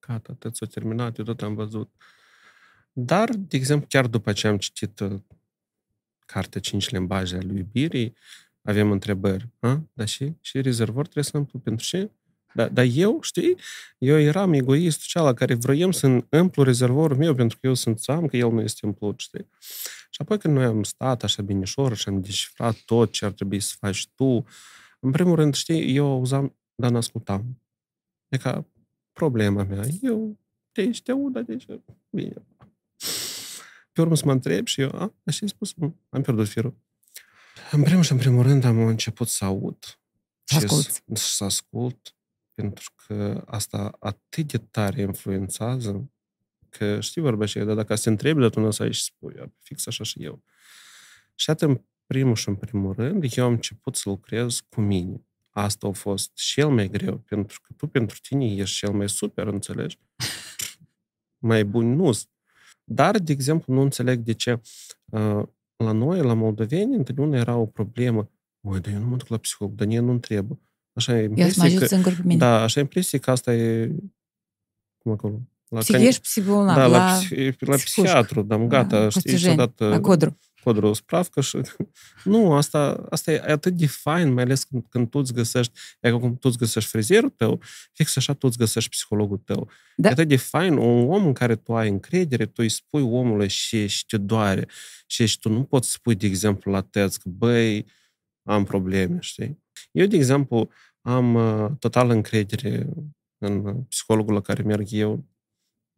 [0.06, 1.90] gata, tot s-a terminat, eu tot am văzut.
[2.92, 5.00] Dar, de exemplu, chiar după ce am citit
[6.30, 8.14] uh, cartea Cinci limbaje ale iubirii,
[8.62, 9.48] avem întrebări.
[9.58, 9.82] A?
[9.92, 12.10] Dar și, și rezervor trebuie să împlu pentru ce?
[12.54, 13.56] Dar, dar eu, știi,
[13.98, 18.36] eu eram egoistul cealaltă care vroiam să împlu rezervorul meu pentru că eu simțeam că
[18.36, 19.46] el nu este umplut, știi?
[20.10, 23.60] Și apoi când noi am stat așa binișor și am descifrat tot ce ar trebui
[23.60, 24.44] să faci tu,
[25.00, 27.62] în primul rând, știi, eu auzam, dar n-ascultam.
[28.28, 28.66] E ca
[29.12, 29.82] problema mea.
[30.02, 30.38] Eu
[30.72, 31.66] de aici te aud, dar de aici,
[32.10, 32.34] bine.
[33.92, 36.74] Pe urmă să mă întreb și eu, a, așa ai spus, "Mm, am pierdut firul.
[37.70, 39.84] În primul și în primul rând am început să aud
[40.44, 41.02] Să și asculți.
[41.14, 42.14] să, să ascult,
[42.54, 46.10] pentru că asta atât de tare influențează
[46.68, 49.02] că știi vorba aceea, dar dacă se întrebi, dar tu nu o să ai și
[49.02, 50.42] spui, "A, fix așa și eu.
[51.34, 55.24] Și atât în primul și în primul rând, eu am început să lucrez cu mine.
[55.50, 59.46] Asta a fost cel mai greu, pentru că tu pentru tine ești cel mai super,
[59.46, 59.98] înțelegi?
[61.38, 62.12] Mai bun nu
[62.92, 64.60] Dar, de exemplu, nu înțeleg de ce
[65.04, 65.42] uh,
[65.76, 68.30] la noi, la moldoveni, întotdeauna era o problemă.
[68.60, 70.58] Oi, dar eu nu mă duc la psiholog, dar mie nu trebuie.
[70.92, 72.38] Așa e Eu să mă impresie ajut că, singur pe mine.
[72.38, 73.94] da, așa e impresie că asta e
[74.98, 75.40] cum acolo?
[75.68, 77.84] La Psihiatri, psiholog, da, la, la, psi- la psihușc.
[77.84, 79.88] psihiatru, dar gata, la știi, și Costijeni, odată...
[79.88, 80.38] la Codru.
[80.62, 81.58] Codul spravcă și...
[82.24, 86.10] Nu, asta, asta e atât de fain, mai ales când, când tu îți găsești, e
[86.10, 87.60] ca cum tu îți găsești frizierul tău,
[87.92, 89.70] fix așa tu îți găsești psihologul tău.
[89.96, 90.08] Da.
[90.08, 93.48] E atât de fain, un om în care tu ai încredere, tu îi spui omului
[93.48, 94.68] și, și te doare.
[95.06, 97.86] Și, și tu nu poți spui, de exemplu, la test că, băi,
[98.42, 99.62] am probleme, știi?
[99.92, 100.70] Eu, de exemplu,
[101.00, 102.88] am uh, total încredere
[103.38, 105.24] în psihologul la care merg eu,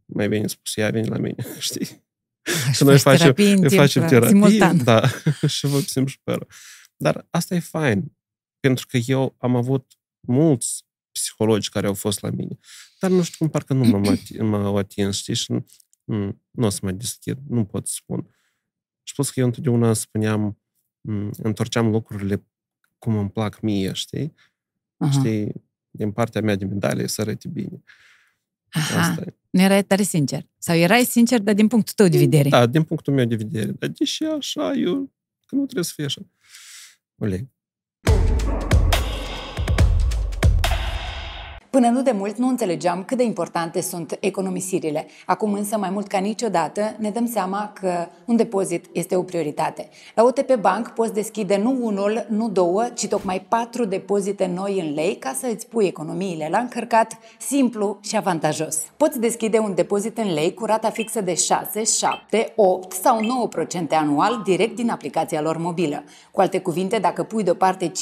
[0.04, 2.04] mai bine spus, ea vine la mine, știi?
[2.72, 4.84] Și noi facem, în facem terapie, simultan.
[4.84, 5.08] da,
[5.56, 6.38] și vă simt și pe
[6.96, 8.16] Dar asta e fain,
[8.60, 12.58] pentru că eu am avut mulți psihologi care au fost la mine,
[13.00, 14.18] dar nu știu cum, parcă nu m-am
[14.50, 15.66] m-au atins, știi, și nu,
[16.50, 18.34] nu o să mă deschid, nu pot să spun.
[19.02, 20.62] Și plus că eu întotdeauna spuneam,
[21.42, 22.46] întorceam lucrurile
[22.98, 24.34] cum îmi plac mie, știi?
[24.96, 25.10] Aha.
[25.10, 25.52] Știi,
[25.90, 27.82] din partea mea de medalie să arăte bine.
[28.70, 29.00] Aha.
[29.00, 29.34] Asta e.
[29.52, 30.46] Nu erai tare sincer.
[30.58, 32.48] Sau erai sincer, dar din punctul tău de vedere.
[32.48, 33.70] Da, din punctul meu de vedere.
[33.78, 35.12] Dar deși așa, eu,
[35.46, 36.20] că nu trebuie să fie așa.
[37.18, 37.46] Oleg.
[41.72, 45.06] Până nu de mult nu înțelegeam cât de importante sunt economisirile.
[45.26, 49.88] Acum însă, mai mult ca niciodată, ne dăm seama că un depozit este o prioritate.
[50.14, 54.94] La OTP Bank poți deschide nu unul, nu două, ci tocmai patru depozite noi în
[54.94, 58.78] lei ca să îți pui economiile la încărcat, simplu și avantajos.
[58.96, 63.48] Poți deschide un depozit în lei cu rata fixă de 6, 7, 8 sau
[63.88, 66.04] 9% anual direct din aplicația lor mobilă.
[66.30, 67.92] Cu alte cuvinte, dacă pui deoparte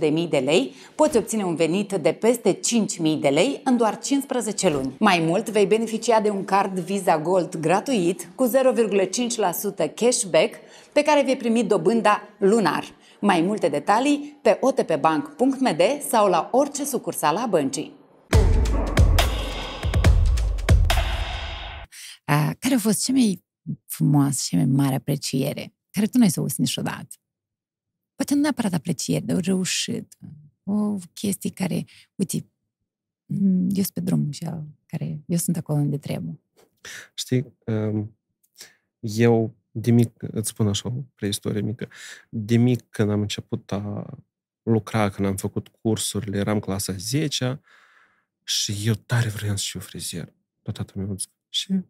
[0.00, 2.58] 50.000 de lei, poți obține un venit de peste
[3.02, 4.94] 5.000 de lei în doar 15 luni.
[4.98, 10.54] Mai mult, vei beneficia de un card Visa Gold gratuit cu 0,5% cashback
[10.92, 12.84] pe care vei primi dobânda lunar.
[13.20, 17.92] Mai multe detalii pe otpbank.md sau la orice sucursală a băncii.
[22.24, 23.44] A, care a fost cea mai
[23.86, 25.74] frumoasă și mai mare apreciere?
[25.90, 27.16] Care tu nu ai să auzi niciodată?
[28.14, 30.14] Poate nu neapărat apreciere, dar o reușit.
[30.64, 32.51] O chestie care, uite, Mm,
[33.68, 34.44] eu sunt pe drum și
[34.86, 36.40] care eu sunt acolo unde trebuie.
[37.14, 38.16] Știi, um,
[39.00, 41.88] eu de mic, îți spun așa o preistorie mică,
[42.28, 44.18] de mic când am început a
[44.62, 47.60] lucra, când am făcut cursurile, eram clasa 10
[48.44, 50.32] și eu tare vreau să fiu frizier.
[50.62, 51.80] Tot tata mi-a zis, și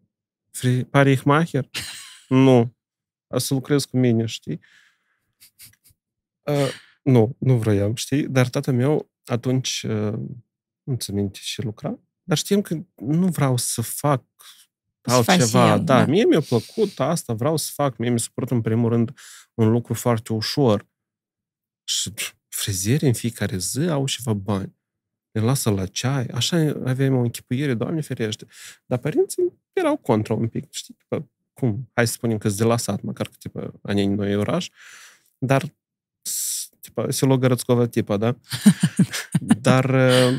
[0.50, 1.68] fri, parihmacher?
[2.28, 2.74] nu.
[3.26, 4.61] A să lucrez cu mine, știi?
[6.42, 6.68] Uh,
[7.02, 8.28] nu, nu vroiam, știi?
[8.28, 10.20] Dar tata meu atunci uh,
[10.83, 14.25] nu țin minte ce lucram, dar știam că nu vreau să fac
[15.03, 15.73] să altceva.
[15.73, 17.97] El, da, da, mie mi-a plăcut asta, vreau să fac.
[17.97, 19.12] Mie mi s-a părut, în primul rând,
[19.55, 20.87] un lucru foarte ușor.
[21.85, 22.12] Și
[22.49, 24.77] frezierii în fiecare zi au și ceva bani.
[25.31, 26.27] Ne lasă la ceai.
[26.27, 28.47] Așa aveam o închipuire, Doamne ferește.
[28.87, 30.95] Dar părinții erau contra un pic, știi?
[30.95, 31.90] Tipă, cum?
[31.95, 34.68] Hai să spunem că de la sat, măcar că, tipă, anii noi oraș.
[35.38, 35.75] Dar,
[36.81, 38.37] tipă, se logărățcovă tipa, da?
[39.66, 40.31] dar ă,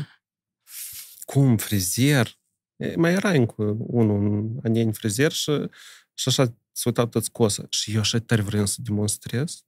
[1.24, 2.38] cum frizier,
[2.96, 5.68] mai era încă unul în aneni frizier și,
[6.14, 7.66] și așa se uitau toți cosă.
[7.70, 9.64] Și eu așa tare vreau să demonstrez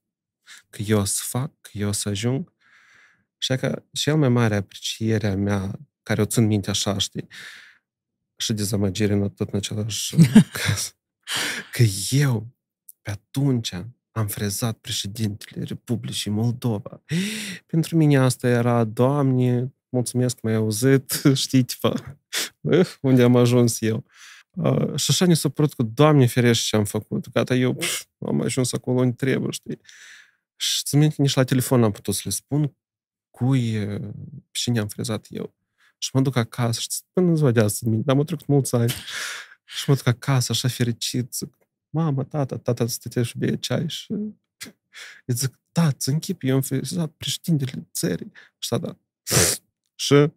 [0.69, 2.53] că eu o să fac, că eu o să ajung.
[3.37, 7.27] Și că cel mai mare apreciere a mea, care o țin minte așa, știi,
[8.37, 10.15] și dezamăgire în tot în același
[10.63, 10.95] caz,
[11.71, 12.55] că eu,
[13.01, 13.73] pe atunci,
[14.11, 17.03] am frezat președintele Republicii Moldova.
[17.65, 22.17] Pentru mine asta era, Doamne, mulțumesc, m-ai auzit, știi, tipa,
[23.01, 24.05] unde am ajuns eu.
[24.49, 27.29] Uh, și așa ne s-a părut că, Doamne ferește ce am făcut.
[27.29, 29.79] Gata, eu pf, am ajuns acolo unde trebuie, știi?
[30.55, 32.75] Și ți minte, nici la telefon n-am putut să le spun
[33.29, 33.87] cui
[34.51, 35.55] și ne-am frezat eu.
[35.97, 38.93] Și mă duc acasă și până în ziua de astăzi, dar mă trecut mulți ani.
[39.63, 41.57] Și mă duc acasă, așa fericit, zic,
[41.89, 44.13] mamă, tata, tata stătea și bea ceai și
[45.25, 48.31] îți zic, da, ți închip, eu am frezat președintele țării.
[48.57, 48.99] Și tata,
[49.96, 50.32] și...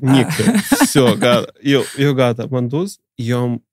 [0.00, 0.42] Nică,
[0.84, 1.52] все, gata.
[1.62, 3.66] Eu, eu gata, m-am dus, eu am,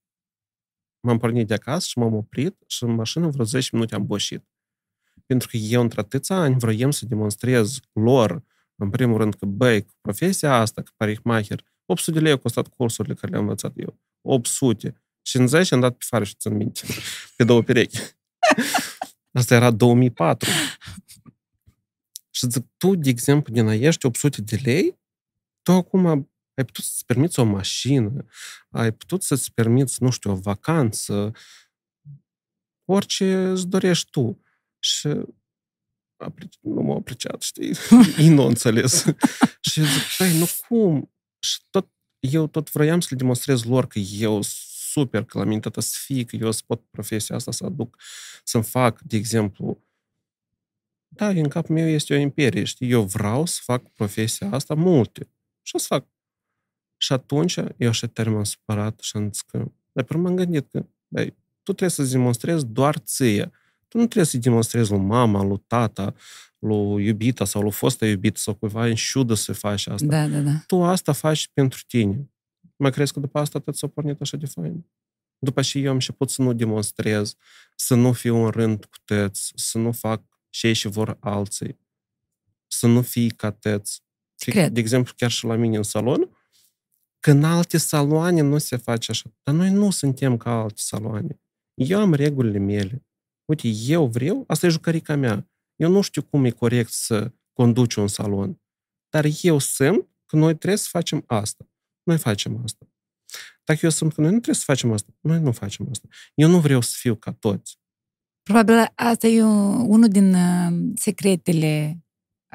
[1.00, 4.44] m-am pornit de acasă și m-am oprit și în mașină vreo 10 minute am boșit.
[5.26, 8.42] Pentru că eu, într atâția ani, vroiam să demonstrez lor,
[8.74, 13.14] în primul rând, că, băi, profesia asta, că parihmacher, 800 de lei au costat cursurile
[13.14, 13.98] care le-am învățat eu.
[14.20, 15.02] 800.
[15.22, 16.80] 50 am dat pe fară și țin minte.
[17.36, 17.98] Pe două perechi.
[19.31, 20.49] Asta era 2004.
[22.29, 24.99] Și zic, tu, de exemplu, din aiești 800 de lei,
[25.61, 26.05] tu acum
[26.53, 28.25] ai putut să-ți permiți o mașină,
[28.69, 31.31] ai putut să-ți permiți, nu știu, o vacanță,
[32.85, 34.41] orice îți dorești tu.
[34.79, 35.07] Și
[36.61, 37.75] nu m-au apreciat, știi?
[38.17, 39.05] Ei nu înțeles.
[39.61, 41.13] și zic, păi, nu cum?
[41.39, 41.89] Și tot,
[42.19, 44.41] eu tot vroiam să le demonstrez lor că eu
[44.91, 47.97] super, că la mine tata să fie, că eu să pot profesia asta să aduc,
[48.43, 49.83] să-mi fac, de exemplu,
[51.07, 55.29] da, în capul meu este o imperie, știi, eu vreau să fac profesia asta multe.
[55.61, 56.05] Și o să fac.
[56.97, 60.85] Și atunci eu așa termen supărat și am zis că, dar pe m-am gândit că,
[61.07, 61.25] băi,
[61.63, 63.51] tu trebuie să-ți demonstrezi doar ție.
[63.87, 66.13] Tu nu trebuie să-i demonstrezi lui mama, lui tata,
[66.59, 70.05] lui iubita sau lui fostă iubită sau cuiva în șudă să faci asta.
[70.05, 70.63] Da, da, da.
[70.65, 72.30] Tu asta faci pentru tine.
[72.81, 74.85] Mai crezi că după asta tot s-a pornit așa de fain?
[75.39, 77.35] După și eu am început să nu demonstrez,
[77.75, 81.79] să nu fiu în rând cu tăți, să nu fac cei și vor alții,
[82.67, 84.03] să nu fii ca tăți.
[84.35, 84.73] Cred.
[84.73, 86.37] De exemplu, chiar și la mine în salon,
[87.19, 89.33] că în alte saloane nu se face așa.
[89.43, 91.39] Dar noi nu suntem ca alte saloane.
[91.73, 93.05] Eu am regulile mele.
[93.45, 95.49] Uite, eu vreau, asta e jucărica mea.
[95.75, 98.61] Eu nu știu cum e corect să conduci un salon.
[99.09, 101.65] Dar eu simt că noi trebuie să facem asta.
[102.03, 102.85] Noi facem asta.
[103.63, 106.07] Dacă eu simt că noi nu trebuie să facem asta, noi nu facem asta.
[106.33, 107.79] Eu nu vreau să fiu ca toți.
[108.43, 112.03] Probabil asta e unul din uh, secretele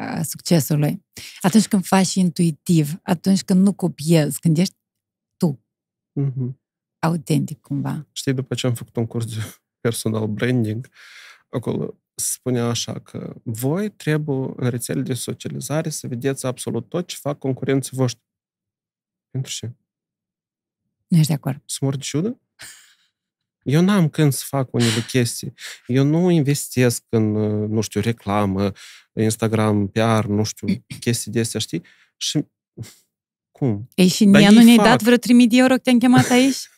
[0.01, 1.05] uh, succesului.
[1.41, 4.75] Atunci când faci intuitiv, atunci când nu copiezi, când ești
[5.37, 5.61] tu,
[6.21, 6.55] Mm-hmm.
[6.99, 8.07] autentic cumva.
[8.13, 9.41] Știi, după ce am făcut un curs de
[9.87, 10.89] personal branding,
[11.49, 17.17] acolo spunea așa că voi trebuie în rețele de socializare să vedeți absolut tot ce
[17.17, 18.25] fac concurenții voștri.
[19.37, 19.73] Pentru ce?
[21.07, 21.63] Nu ești de acord.
[21.67, 22.41] Să mor de ciudă?
[23.63, 25.53] Eu n-am când să fac unele chestii.
[25.87, 27.33] Eu nu investesc în,
[27.67, 28.73] nu știu, reclamă,
[29.13, 30.67] Instagram, PR, nu știu,
[31.01, 31.83] chestii de astea, știi?
[32.17, 32.45] Și
[33.51, 33.89] cum?
[33.95, 34.85] Ei, și Dar mie ei nu ne-ai fac.
[34.87, 36.69] dat vreo 3000 de euro că te-am chemat aici?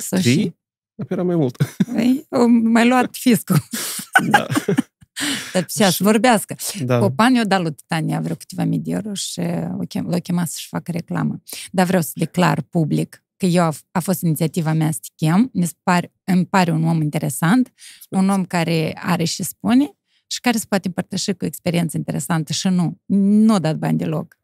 [0.00, 0.32] Sau și...
[0.34, 0.56] Trei?
[0.94, 1.56] Dar era mai mult.
[1.96, 3.56] Ei, o mai luat fiscul.
[4.30, 4.46] Da.
[5.52, 6.56] Dar să vorbească.
[6.84, 6.98] da.
[6.98, 9.40] Popan i-a dat lui Titania vreo câteva mii de euro și
[9.78, 11.42] o chem- l-a chemat să-și facă reclamă.
[11.70, 15.50] Dar vreau să declar public că eu a, a fost inițiativa mea să te chem.
[15.52, 17.72] Mi se pare, îmi pare un om interesant,
[18.10, 19.90] un om care are și spune
[20.26, 24.38] și care se poate împărtăși cu experiență interesantă și nu, nu a dat bani deloc.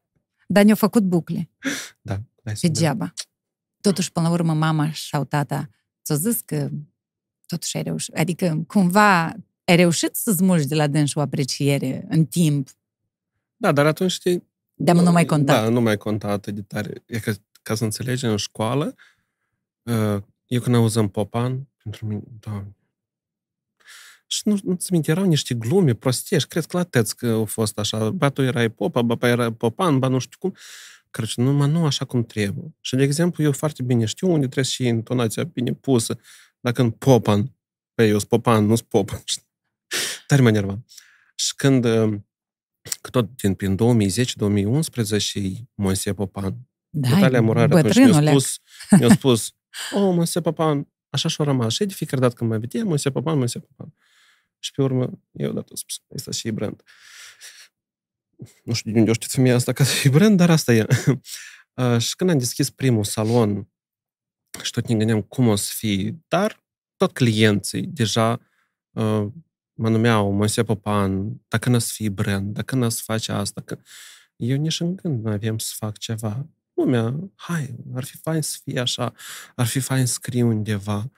[0.47, 1.51] Dar ne-au făcut bucle,
[2.01, 2.13] Da.
[2.45, 2.73] Hai să vedem.
[2.73, 3.13] degeaba.
[3.81, 5.69] Totuși, până la urmă, mama sau tata
[6.05, 6.69] ți-au zis că
[7.47, 8.15] totuși ai reușit.
[8.15, 9.35] Adică, cumva,
[9.73, 12.69] ai reușit să smulgi de la dânsul o apreciere în timp.
[13.57, 14.51] Da, dar atunci știi...
[14.75, 15.63] De nu mai conta.
[15.63, 17.03] Da, nu mai conta atât de tare.
[17.07, 17.33] E că,
[17.63, 18.95] ca să înțelegi, în școală,
[19.83, 22.77] uh, eu când auzăm Popan, pentru mine, doamne,
[24.27, 27.45] și nu, nu ți minte, erau niște glume prostiești, cred că la teț că au
[27.45, 30.55] fost așa, ba tu erai popa, ba era popan, ba nu știu cum.
[31.11, 32.75] Cred că numai nu așa cum trebuie.
[32.81, 36.19] Și, de exemplu, eu foarte bine știu unde trebuie și intonația bine pusă.
[36.61, 37.57] Dacă în popan,
[37.95, 39.23] pe eu sunt popan, nu sunt popan.
[39.33, 39.51] știi?
[40.33, 40.83] Tare mă enerva.
[41.35, 42.21] Și când, uh,
[43.01, 46.57] că tot din prin 2010-2011 și Moise Popan,
[46.89, 48.31] Da, Natalia Murare atunci mi-a bătrânule.
[48.31, 48.59] spus,
[48.91, 49.55] mi-a spus,
[49.93, 51.73] oh, Moise Popan, așa și-a rămas.
[51.73, 53.95] Și de fiecare dată când mă vedea, Moise Popan, Moise Popan.
[54.59, 56.83] Și pe urmă, eu dat spus, asta și e brand.
[58.65, 60.87] Nu știu de unde o știți femeia asta ca să e brand, dar asta e.
[61.75, 63.69] Uh, și când am deschis primul salon
[64.63, 66.65] și tot ne gândeam cum o să fie, dar
[66.97, 68.41] tot clienții deja
[68.91, 69.27] uh,
[69.83, 73.29] mă numeau Moise Popan, dacă nu o să fie brand, dacă nu o să faci
[73.29, 73.79] asta, că
[74.37, 76.47] eu nici în gând nu aveam să fac ceva.
[76.75, 79.13] Lumea, hai, ar fi fain să fie așa,
[79.55, 81.11] ar fi fain să scriu undeva.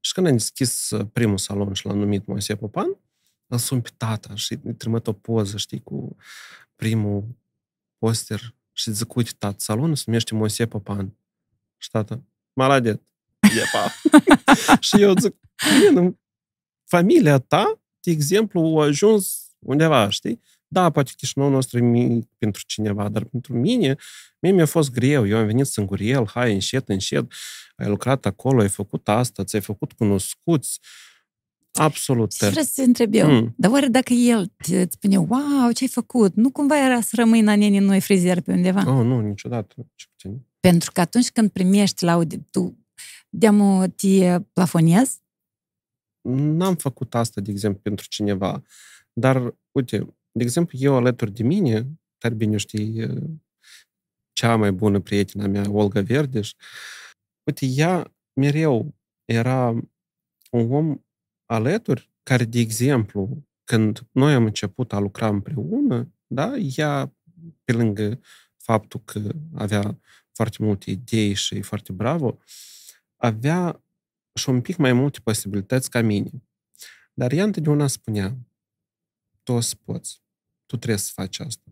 [0.00, 2.96] Și când am deschis uh, primul salon și l-am numit Moise Popan,
[3.46, 6.16] îl sun pe tata și îi trimit o poză, știi, cu
[6.76, 7.36] primul
[7.98, 11.16] poster și zic, uite, tată, salonul se numește Moise Popan.
[11.76, 13.02] Și tata, maladet,
[13.40, 13.92] e pa.
[14.86, 15.34] și eu zic,
[15.78, 16.16] bine, în
[16.84, 20.40] familia ta, de exemplu, a ajuns undeva, știi?
[20.68, 23.96] Da, poate Chișinăul nostru e mic pentru cineva, dar pentru mine,
[24.38, 25.26] mie mi-a fost greu.
[25.26, 27.32] Eu am venit singuriel, hai, încet, încet,
[27.76, 30.80] ai lucrat acolo, ai făcut asta, ți-ai făcut cunoscuți.
[31.72, 32.32] Absolut.
[32.32, 33.54] Și vreau să te întreb eu, Mm.
[33.56, 36.34] dar oare dacă el te- îți spune, wow, ce-ai făcut?
[36.34, 38.80] Nu cumva era să rămâi naneni în noi frizer pe undeva?
[38.98, 39.74] Oh, nu, niciodată.
[39.94, 40.40] Ce puțin.
[40.60, 42.76] Pentru că atunci când primești laude, tu
[43.28, 43.48] de
[43.96, 45.20] te plafonezi?
[46.28, 48.62] N-am făcut asta, de exemplu, pentru cineva.
[49.12, 49.98] Dar, uite,
[50.32, 53.08] de exemplu, eu alături de mine, tare bine știi,
[54.32, 56.52] cea mai bună prietena mea, Olga Verdeș,
[57.44, 59.68] uite, ea mereu era
[60.50, 61.04] un om
[61.46, 67.14] alături care, de exemplu, când noi am început a lucra împreună, da, ea,
[67.64, 68.20] pe lângă
[68.56, 69.20] faptul că
[69.54, 70.00] avea
[70.32, 72.38] foarte multe idei și e foarte bravo,
[73.16, 73.81] avea
[74.34, 76.30] și un pic mai multe posibilități ca mine.
[77.14, 78.36] Dar ea întotdeauna spunea,
[79.42, 80.22] tu o să poți,
[80.66, 81.70] tu trebuie să faci asta.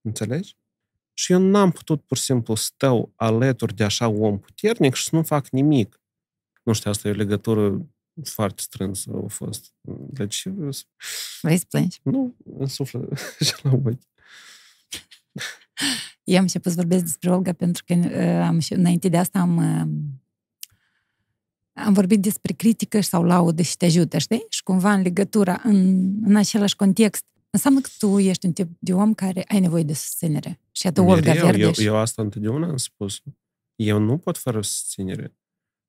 [0.00, 0.56] Înțelegi?
[1.14, 5.16] Și eu n-am putut pur și simplu stău alături de așa om puternic și să
[5.16, 6.00] nu fac nimic.
[6.62, 7.86] Nu știu, asta e o legătură
[8.22, 9.74] foarte strânsă a fost.
[10.08, 10.48] Deci...
[11.40, 12.00] Vrei să plângi?
[12.02, 14.02] Nu, în suflet și la ochi.
[16.24, 19.38] Eu am început să vorbesc despre Olga pentru că uh, am, și înainte de asta
[19.38, 19.88] am, uh,
[21.74, 24.46] am vorbit despre critică sau laudă și te ajută, știi?
[24.48, 28.94] Și cumva în legătura, în, în același context, înseamnă că tu ești un tip de
[28.94, 30.60] om care ai nevoie de susținere.
[30.72, 31.78] Și atât Olga Verdeș.
[31.78, 33.22] Eu, eu asta întotdeauna am spus.
[33.76, 35.36] Eu nu pot fără susținere.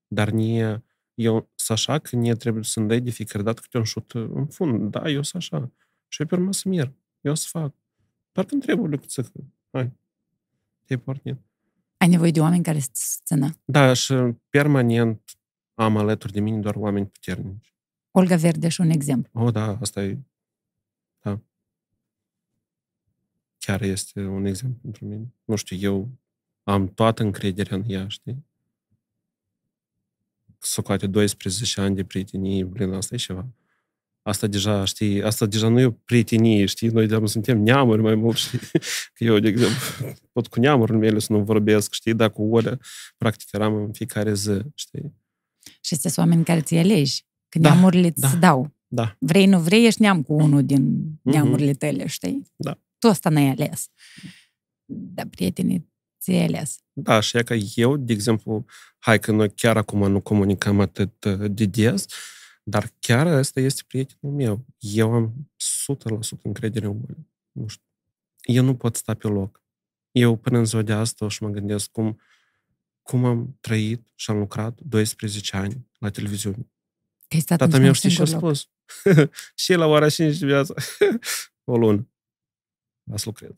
[0.08, 0.84] Dar nie,
[1.14, 4.48] eu sunt așa că nie trebuie să-mi dai de fiecare dată câte un șut în
[4.48, 4.92] fund.
[4.92, 5.72] Da, eu sunt așa.
[6.08, 6.94] Și eu pe urmă să merg.
[7.22, 7.74] Eu o să fac.
[8.32, 9.26] Doar când trebuie lucruri să...
[9.72, 9.94] Hai.
[10.86, 11.38] E pornit.
[11.98, 13.50] Ai nevoie de oameni care să susțină.
[13.66, 14.14] Da, și
[14.50, 15.22] permanent
[15.76, 17.73] am alături de mine doar oameni puternici.
[18.11, 19.41] Olga Verdeș, un exemplu.
[19.41, 20.17] Oh, da, asta e...
[21.21, 21.39] Da.
[23.57, 25.34] Chiar este un exemplu pentru mine.
[25.43, 26.09] Nu știu, eu
[26.63, 28.45] am toată încrederea în ea, știi?
[30.59, 33.47] Socoate 12 ani de prietenie, blin, asta e ceva.
[34.21, 36.88] Asta deja, știi, asta deja nu e o prietenie, știi?
[36.88, 38.59] Noi de suntem neamuri mai mult, știi?
[39.13, 42.13] Că eu, de exemplu, pot cu neamurile mele să nu vorbesc, știi?
[42.13, 42.80] Dar cu Olea,
[43.17, 45.13] practic, eram în fiecare zi, știi?
[45.82, 47.26] Și sunt oameni care ți alegi.
[47.49, 48.72] Că da, neamurile da, îți dau.
[48.88, 49.16] Da.
[49.20, 52.51] Vrei, nu vrei, ești neam cu unul din neamurile tale, știi?
[52.55, 52.80] Da.
[52.97, 53.88] Tu asta n-ai ales.
[54.86, 55.89] Dar prietenii
[56.20, 56.80] ți-ai ales.
[56.93, 58.66] Da, și e că eu, de exemplu,
[58.97, 62.05] hai că noi chiar acum nu comunicăm atât de des,
[62.63, 64.66] dar chiar ăsta este prietenul meu.
[64.78, 65.34] Eu am
[66.38, 67.18] 100% încredere în el.
[67.51, 67.84] Nu știu.
[68.43, 69.63] Eu nu pot sta pe loc.
[70.11, 72.20] Eu până în ziua de asta și mă gândesc cum,
[73.06, 76.70] cum am trăit și am lucrat 12 ani la televiziune.
[77.45, 78.70] Tata meu știe ce a spus.
[79.64, 80.74] și la ora 5 dimineața.
[81.64, 82.10] o lună.
[83.12, 83.51] Asta lucrez.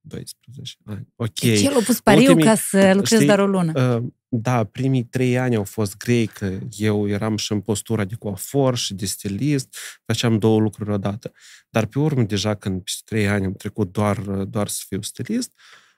[0.00, 1.08] 12 ani.
[1.16, 1.38] Ok.
[1.38, 3.96] Deci el a pus pariu Ultimii, ca să lucrezi doar o lună.
[3.96, 8.14] Uh, da, primii trei ani au fost grei, că eu eram și în postura de
[8.14, 11.32] coafor și de stilist, făceam două lucruri odată.
[11.68, 15.52] Dar pe urmă, deja când peste trei ani am trecut doar, doar să fiu stilist,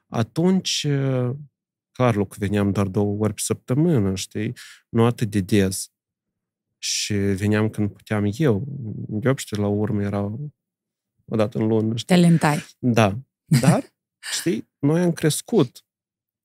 [0.07, 0.87] atunci,
[1.93, 4.53] uh, clar, lucru, veneam doar două ori pe săptămână, știi?
[4.89, 5.91] Nu atât de des.
[6.79, 8.67] Și veneam când puteam eu.
[9.23, 10.53] Eu, știu, la urmă erau
[11.25, 11.97] o dată în lună.
[11.97, 12.15] Știi?
[12.15, 12.65] Te lentai.
[12.79, 13.19] Da.
[13.45, 13.85] Dar,
[14.39, 15.85] știi, noi am crescut.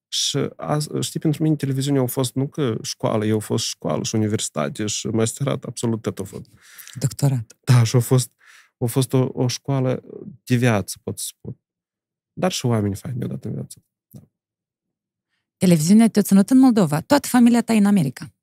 [0.09, 4.03] Și, a, știi, pentru mine televiziunea a fost nu că școală, eu a fost școală
[4.03, 6.49] și universitate și masterat, absolut tot a fost.
[6.99, 7.57] Doctorat.
[7.63, 8.31] Da, și a fost,
[8.77, 10.03] a fost o, o școală
[10.43, 11.59] de viață, pot să spun.
[12.33, 13.86] Dar și oameni faini mi-au dat în viață.
[15.57, 15.65] Da.
[15.65, 17.01] Televiziunea te-a ținut în Moldova.
[17.01, 18.33] Toată familia ta e în America.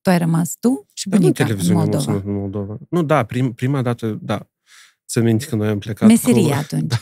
[0.00, 2.12] Tu ai rămas tu și bunica în Moldova.
[2.12, 2.78] în Moldova.
[2.90, 4.50] Nu, da, prim, prima dată, da.
[5.04, 6.88] Să minte că noi am plecat Meseria cu, atunci.
[6.92, 6.96] Da,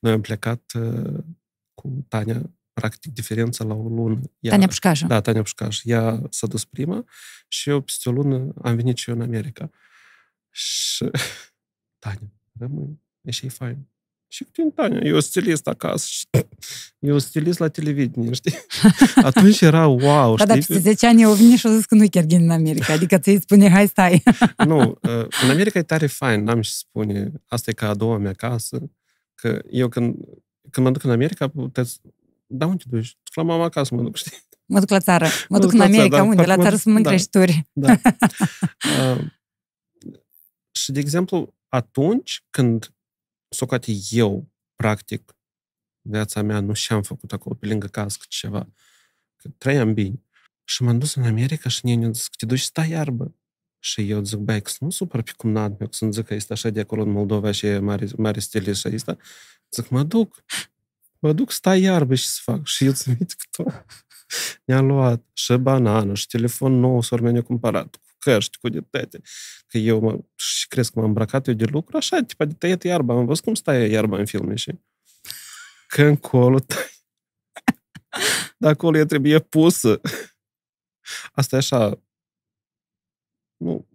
[0.00, 1.24] noi am plecat uh,
[1.74, 2.42] cu Tania,
[2.72, 4.20] practic diferența la o lună.
[4.40, 5.06] Ea, Tania Pușcașă.
[5.06, 5.80] Da, Tania Pușcaș.
[5.84, 7.04] Ea s-a dus prima
[7.48, 9.70] și eu peste o lună am venit și eu în America.
[10.50, 11.10] Și
[12.04, 13.88] Tania, rămâi, e și fain.
[14.28, 16.26] Și cu tine, Tania, eu stilist acasă și
[16.98, 18.54] eu stilist la televiziune, știi?
[19.22, 20.46] Atunci era wow, știi?
[20.46, 22.92] Da, dar peste 10 ani eu vin și au zis că nu chiar în America,
[22.92, 24.22] adică ți-i spune, hai stai.
[24.66, 28.18] nu, uh, în America e tare fain, n-am și spune, asta e ca a doua
[28.18, 28.90] mea casă,
[29.36, 30.14] Că eu când,
[30.70, 32.00] când mă duc în America, puteți...
[32.46, 33.16] Da, unde te duci?
[33.34, 34.44] La mama acasă mă duc, știi?
[34.66, 35.24] Mă duc la țară.
[35.24, 36.08] Mă, mă duc, duc în America.
[36.08, 36.44] Țară, da, unde?
[36.44, 37.68] La țară să mănânc da, creșturi.
[37.72, 37.92] Da.
[37.92, 39.24] uh,
[40.70, 42.94] și, de exemplu, atunci când
[43.48, 45.35] socate eu, practic,
[46.08, 48.68] viața mea nu și-am făcut acolo pe lângă casă ceva,
[49.36, 50.20] că trăiam bine.
[50.64, 53.34] Și m-am dus în America și ne-au zis că te duci să stai iarbă.
[53.78, 56.52] Și eu zic, băi, că nu supăr pe cumnat meu, că să-mi zic că este
[56.52, 59.16] așa de acolo în Moldova și e mare, mare stilist și asta.
[59.70, 60.44] Zic, mă duc.
[61.18, 62.66] Mă duc, stai iarbă și să fac.
[62.66, 63.84] Și eu ți că tot.
[64.64, 69.20] Ne-a luat și banană, și telefon nou, s mi cumpărat, cu căști, cu detete.
[69.66, 72.82] Că eu mă, și crezi că m-am îmbrăcat eu de lucru, așa, tipa de tăiat
[72.82, 73.14] iarba.
[73.14, 74.72] Am văzut cum stai iarba în filme și
[75.86, 77.04] că încolo tai.
[78.58, 80.00] Dar acolo e trebuie pusă.
[81.32, 82.02] Asta e așa,
[83.56, 83.88] nu,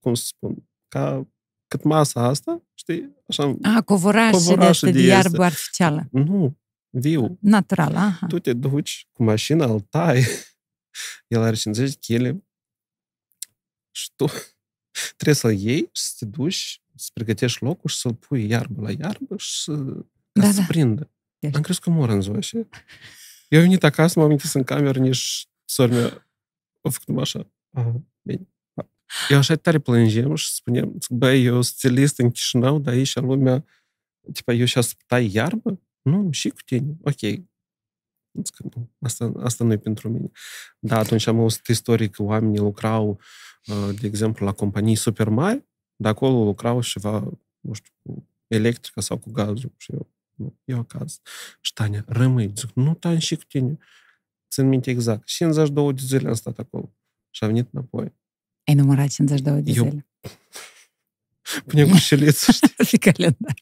[0.00, 1.28] cum să spun, ca
[1.68, 3.16] cât masa asta, știi?
[3.28, 6.08] Așa, A, covoraș de, de iarbă artificială.
[6.10, 6.58] Nu,
[6.90, 7.38] viu.
[7.40, 8.26] Natural, aha.
[8.26, 10.24] Tu te duci cu mașina, îl tai,
[11.26, 12.42] el are 50 kg
[13.90, 14.26] și tu
[15.16, 18.90] trebuie să-l iei și să te duci, să pregătești locul și să-l pui iarbă la
[18.90, 19.74] iarbă și să,
[20.32, 20.66] ca da, să da.
[20.66, 21.10] prindă.
[21.38, 21.56] Ești.
[21.56, 22.56] Am crezut că mor în ziua și
[23.48, 26.28] eu am venit acasă, m-am închis în cameră, nici sora mea
[26.80, 27.50] a făcut așa.
[27.70, 28.48] Aha, bine.
[29.28, 33.64] Eu așa tare plângem și spuneam, băi, eu sunt stilist în Chișinău, dar aici lumea,
[34.32, 35.80] tipa, eu și tai iarbă?
[36.02, 36.96] Nu, și cu tine.
[37.02, 37.18] Ok.
[38.42, 40.30] Zic că nu, asta, asta nu e pentru mine.
[40.78, 43.20] Da, atunci am auzit istorii că oamenii lucrau,
[43.66, 45.64] uh, de exemplu, la companii super mari,
[45.96, 47.20] de acolo lucrau ceva,
[47.60, 49.72] nu știu, cu electrica sau cu gazul.
[49.76, 50.17] Și eu, nu,
[50.64, 51.20] eu acasă.
[51.60, 52.52] Și Tania, rămâi.
[52.56, 53.78] Zic, nu, Tania, și cu tine.
[54.50, 55.26] Țin minte exact.
[55.26, 56.94] 52 de zile am stat acolo.
[57.30, 58.14] Și am venit înapoi.
[58.64, 60.06] Ai numărat 52 de Eu- zile.
[61.66, 62.74] Punem cu șeliță, știi?
[62.90, 63.54] Pe calendar.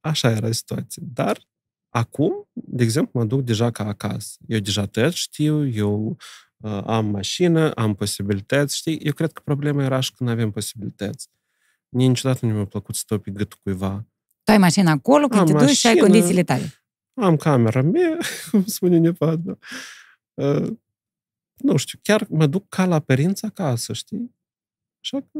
[0.00, 1.02] Așa era situația.
[1.06, 1.48] Dar
[1.88, 4.36] acum, de exemplu, mă duc deja ca acasă.
[4.46, 6.16] Eu deja tot știu, eu
[6.56, 8.96] uh, am mașină, am posibilități, știi?
[8.98, 11.28] Eu cred că problema era și când avem posibilități.
[11.88, 14.06] Mie niciodată nu mi-a plăcut să stau pe gâtul cuiva.
[14.46, 16.10] Tu ai mașina acolo, când Am te duci și ai mașină.
[16.10, 16.72] condițiile tale.
[17.14, 18.18] Am camera mea,
[18.50, 19.58] cum spune nevada.
[20.34, 20.76] Uh,
[21.54, 24.34] nu știu, chiar mă duc ca la părinți acasă, știi?
[25.00, 25.38] Așa că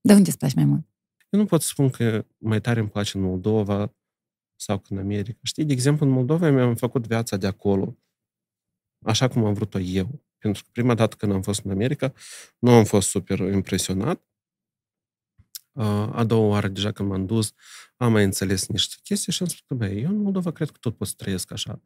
[0.00, 0.86] De unde îți place mai mult?
[1.28, 3.94] Eu nu pot să spun că mai tare îmi place în Moldova
[4.54, 5.38] sau că în America.
[5.42, 7.96] Știi, de exemplu, în Moldova mi-am făcut viața de acolo
[9.06, 10.24] așa cum am vrut-o eu.
[10.38, 12.12] Pentru că prima dată când am fost în America,
[12.58, 14.22] nu am fost super impresionat.
[15.76, 17.52] Uh, A doua oară, deja când m-am dus,
[17.96, 20.76] am mai înțeles niște chestii și am spus că, băi, eu în Moldova cred că
[20.80, 21.82] tot pot să trăiesc așa.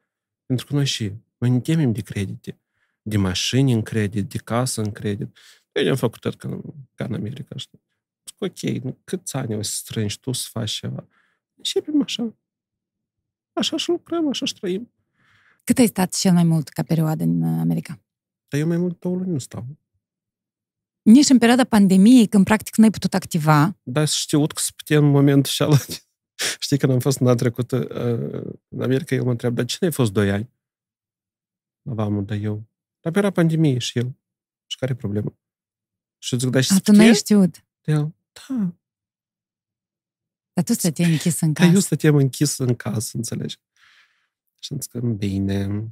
[0.46, 2.60] Pentru că noi și, noi ne temem de credite.
[3.02, 5.36] De mașini în credit, de casă în credit.
[5.72, 6.60] Eu am făcut tot ca,
[6.94, 7.80] ca în America, știi?
[8.26, 11.08] Zic, ok, nu, câți ani o să strângi tu să faci ceva?
[11.54, 12.34] Începem așa.
[13.52, 14.92] Așa și lucrăm, așa și trăim.
[15.64, 18.00] Cât ai stat cel mai mult ca perioadă în uh, America?
[18.48, 19.66] Dar eu mai mult două luni nu stau.
[21.02, 24.98] Nici în perioada pandemiei, când practic nu ai putut activa, Dar știut că se putea
[24.98, 25.76] în momentul și ala.
[26.58, 29.94] Știi, când am fost în trecută uh, în America, el mă întreabă, dar cine ai
[29.94, 30.50] fost doi ani?
[31.82, 32.68] La vamă, dar eu.
[33.00, 34.18] Dar era pandemie și el.
[34.66, 35.34] Și care e problema?
[36.18, 37.18] Și zic, dar și a, se tu n-ai putea?
[37.20, 37.64] știut.
[37.84, 38.74] El, da,
[40.52, 41.84] Dar tu stăteai închis în Dar eu casă.
[41.84, 43.58] stăteam închis în casă, înțelegi?
[44.58, 45.88] Și am zis că bine.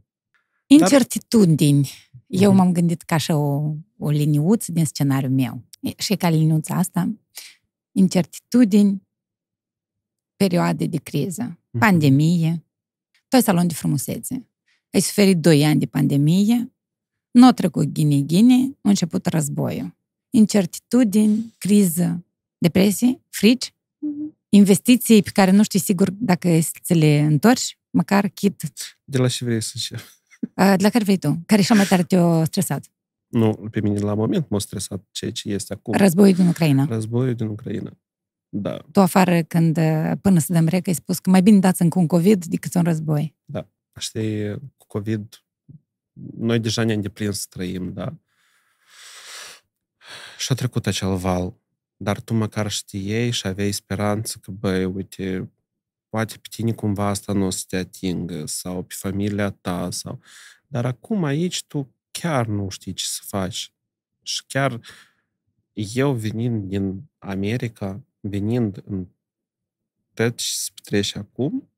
[0.70, 1.90] Incertitudini.
[2.26, 2.58] Eu Mhm.
[2.58, 5.62] m-am gândit ca așa o, o liniuță din scenariul meu.
[5.80, 7.12] E- Și ca liniuța asta,
[7.92, 9.02] incertitudini,
[10.36, 11.78] perioade de criză, Mhm.
[11.78, 12.64] pandemie,
[13.28, 14.46] tu ai salon de frumusețe.
[14.92, 16.72] Ai suferit doi ani de pandemie,
[17.30, 19.96] nu a trecut ghine-ghine, a început războiul.
[20.30, 22.24] Incertitudini, criză,
[22.58, 23.74] depresie, frici,
[24.48, 28.62] investiții pe care nu știi sigur dacă să le întorci, măcar chit
[29.04, 30.17] De la ce vrei să încep?
[30.58, 31.42] Uh, De la care vrei tu?
[31.46, 32.90] Care cel mai tare te-a stresat?
[33.26, 35.94] Nu, pe mine la moment m-a stresat ceea ce este acum.
[35.96, 36.84] Războiul din Ucraina.
[36.84, 37.98] Războiul din Ucraina.
[38.48, 41.82] Da, Tu afară când, uh, până să dăm rec, ai spus că mai bine dați
[41.82, 43.36] încă un COVID decât un război.
[43.98, 45.44] știi, cu COVID,
[46.36, 48.14] noi deja ne-am deprins să trăim, da?
[50.38, 51.54] Și a trecut acel val.
[51.96, 55.50] Dar tu măcar știei și aveai speranță că, băi, uite,
[56.08, 60.20] poate pe tine cumva asta nu o să te atingă, sau pe familia ta, sau...
[60.66, 63.72] Dar acum aici tu chiar nu știi ce să faci.
[64.22, 64.80] Și chiar
[65.72, 69.06] eu venind din America, venind în
[70.14, 71.70] tot ce se petrece acum,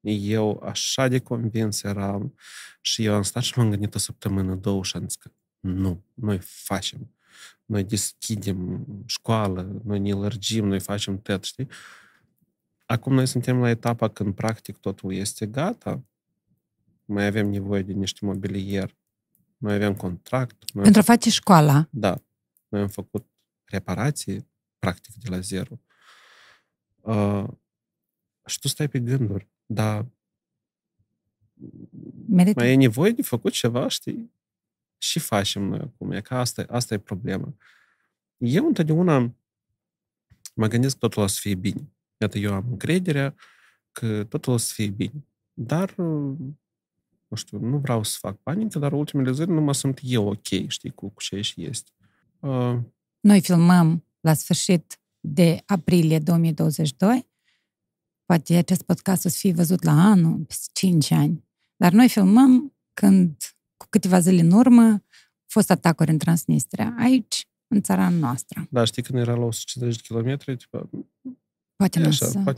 [0.00, 2.34] eu așa de convins eram
[2.80, 6.04] și eu am stat și m-am gândit o săptămână, două și am zis că nu,
[6.14, 7.14] noi facem.
[7.64, 11.68] Noi deschidem școală, noi ne lărgim, noi facem tot, știi?
[12.90, 16.04] Acum noi suntem la etapa când practic totul este gata,
[17.04, 18.96] mai avem nevoie de niște mobilier,
[19.56, 20.72] noi avem contract.
[20.72, 22.22] Noi Pentru a face școala, da.
[22.68, 23.26] Noi am făcut
[23.64, 25.80] reparații, practic, de la zero.
[27.00, 27.44] Uh,
[28.46, 30.06] și tu stai pe gânduri, dar
[32.28, 32.60] merită.
[32.60, 34.32] mai e nevoie de făcut ceva, știi?
[34.98, 36.10] Și facem noi acum.
[36.10, 37.54] E că asta, asta e problema.
[38.36, 39.34] Eu întotdeauna
[40.54, 41.92] mă gândesc că totul o să fie bine.
[42.18, 43.34] Iată, eu am încrederea
[43.92, 45.26] că totul o să fie bine.
[45.52, 46.36] Dar, uh,
[47.28, 50.68] nu știu, nu vreau să fac panică, dar ultimele zile nu mă simt eu ok,
[50.68, 51.90] știi, cu, cu ce și este.
[52.40, 52.78] Uh,
[53.20, 57.26] Noi filmăm la sfârșit de aprilie 2022.
[58.24, 61.44] Poate acest podcast o să fie văzut la anul, peste 5 ani.
[61.76, 63.36] Dar noi filmăm când,
[63.76, 65.02] cu câteva zile în urmă, au
[65.46, 68.66] fost atacuri în Transnistria, aici, în țara noastră.
[68.70, 70.88] Da, știi, când era la 150 de kilometri, tipa,
[71.78, 72.04] E nu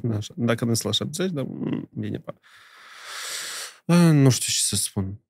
[0.02, 0.34] nu așa.
[0.36, 2.34] Dacă nu la 70, dar mm, bine, pa.
[3.86, 5.20] A, nu știu ce să spun.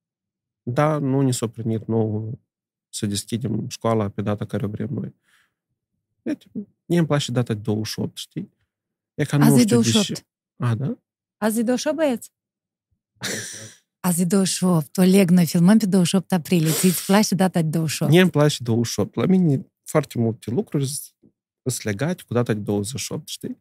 [0.62, 2.38] Da, nu ni s-a primit nou
[2.88, 5.14] să deschidem școala pe data care o vrem noi.
[6.22, 6.45] Uite,
[6.84, 8.51] mie îmi place data de 28, știi?
[9.14, 10.07] E ca nu Azi e știu de 28.
[10.18, 10.26] ce-
[10.57, 10.99] A, da?
[11.36, 12.30] Azi e 28, băieți?
[14.01, 14.97] Azi e 28.
[14.97, 16.70] Oleg, noi filmăm pe 28 aprilie.
[16.72, 18.12] Ți-ți place data de 28?
[18.12, 19.14] Mie îmi place 28.
[19.14, 20.91] La mine foarte multe lucruri
[21.69, 23.59] sunt legate cu data de 28, știi?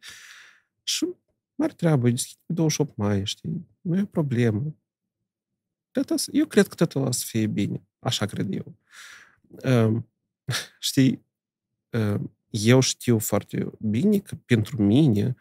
[0.83, 1.07] Și
[1.55, 3.67] mare treabă, e deschid pe 28 mai, știi?
[3.81, 4.75] Nu e o problemă.
[5.91, 7.83] Totul, eu cred că totul o să fie bine.
[7.99, 8.75] Așa cred eu.
[9.49, 10.01] Uh,
[10.79, 11.25] știi,
[11.89, 15.35] uh, eu știu foarte bine că pentru mine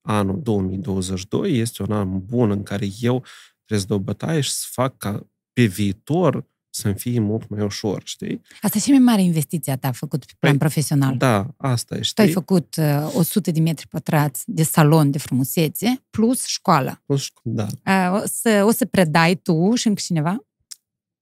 [0.00, 4.66] anul 2022 este un an bun în care eu trebuie să dau bătaie și să
[4.70, 8.42] fac ca pe viitor să-mi fie mult mai ușor, știi?
[8.60, 11.16] Asta e și mai mare investiția ta făcut pe plan Păi, profesional.
[11.16, 12.14] Da, asta e, știi?
[12.14, 17.02] Tu ai făcut uh, 100 de metri pătrați de salon de frumusețe plus școală.
[17.06, 17.66] Plus, Da.
[17.86, 20.46] Uh, o, să, o să predai tu și încă cineva?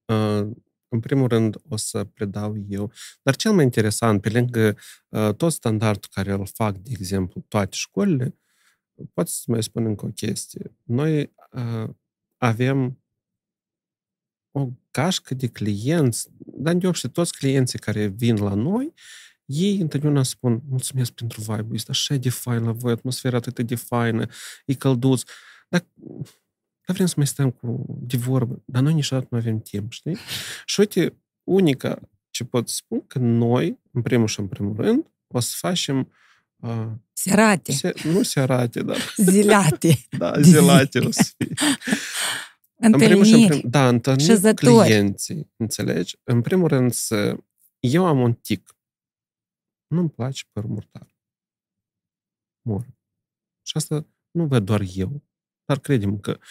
[0.05, 0.47] Uh,
[0.87, 2.91] în primul rând o să predau eu,
[3.21, 4.77] dar cel mai interesant, pe lângă
[5.09, 8.37] uh, tot standardul care îl fac, de exemplu, toate școlile,
[9.13, 10.75] poate să mai spun încă o chestie.
[10.83, 11.89] Noi uh,
[12.37, 13.03] avem
[14.51, 18.93] o gașcă de clienți, dar deopște toți clienții care vin la noi,
[19.45, 23.75] ei întotdeauna spun, mulțumesc pentru vibe este așa de fain la voi, atmosfera atât de
[23.75, 24.25] faină,
[24.65, 25.21] e călduț,
[25.69, 25.85] dar,
[26.85, 30.17] dar vrem să mai stăm cu de vorbă, dar noi niciodată nu avem timp, știi?
[30.65, 35.39] Și uite, unica ce pot spun că noi, în primul și în primul rând, o
[35.39, 36.11] să facem
[36.55, 41.53] uh, Serate, se, nu serate, dar zilate, da, zilate o să fie.
[42.81, 43.57] În primul și în întâlniri.
[43.57, 44.87] prim, da, întâlniri cu șezători.
[44.87, 46.17] clienții, înțelegi?
[46.23, 47.37] În primul rând să...
[47.79, 48.77] Eu am un tic.
[49.87, 51.17] Nu-mi place părul murtar.
[52.61, 52.85] Mor.
[53.61, 55.23] Și asta nu văd doar eu,
[55.65, 56.41] dar credem că 80%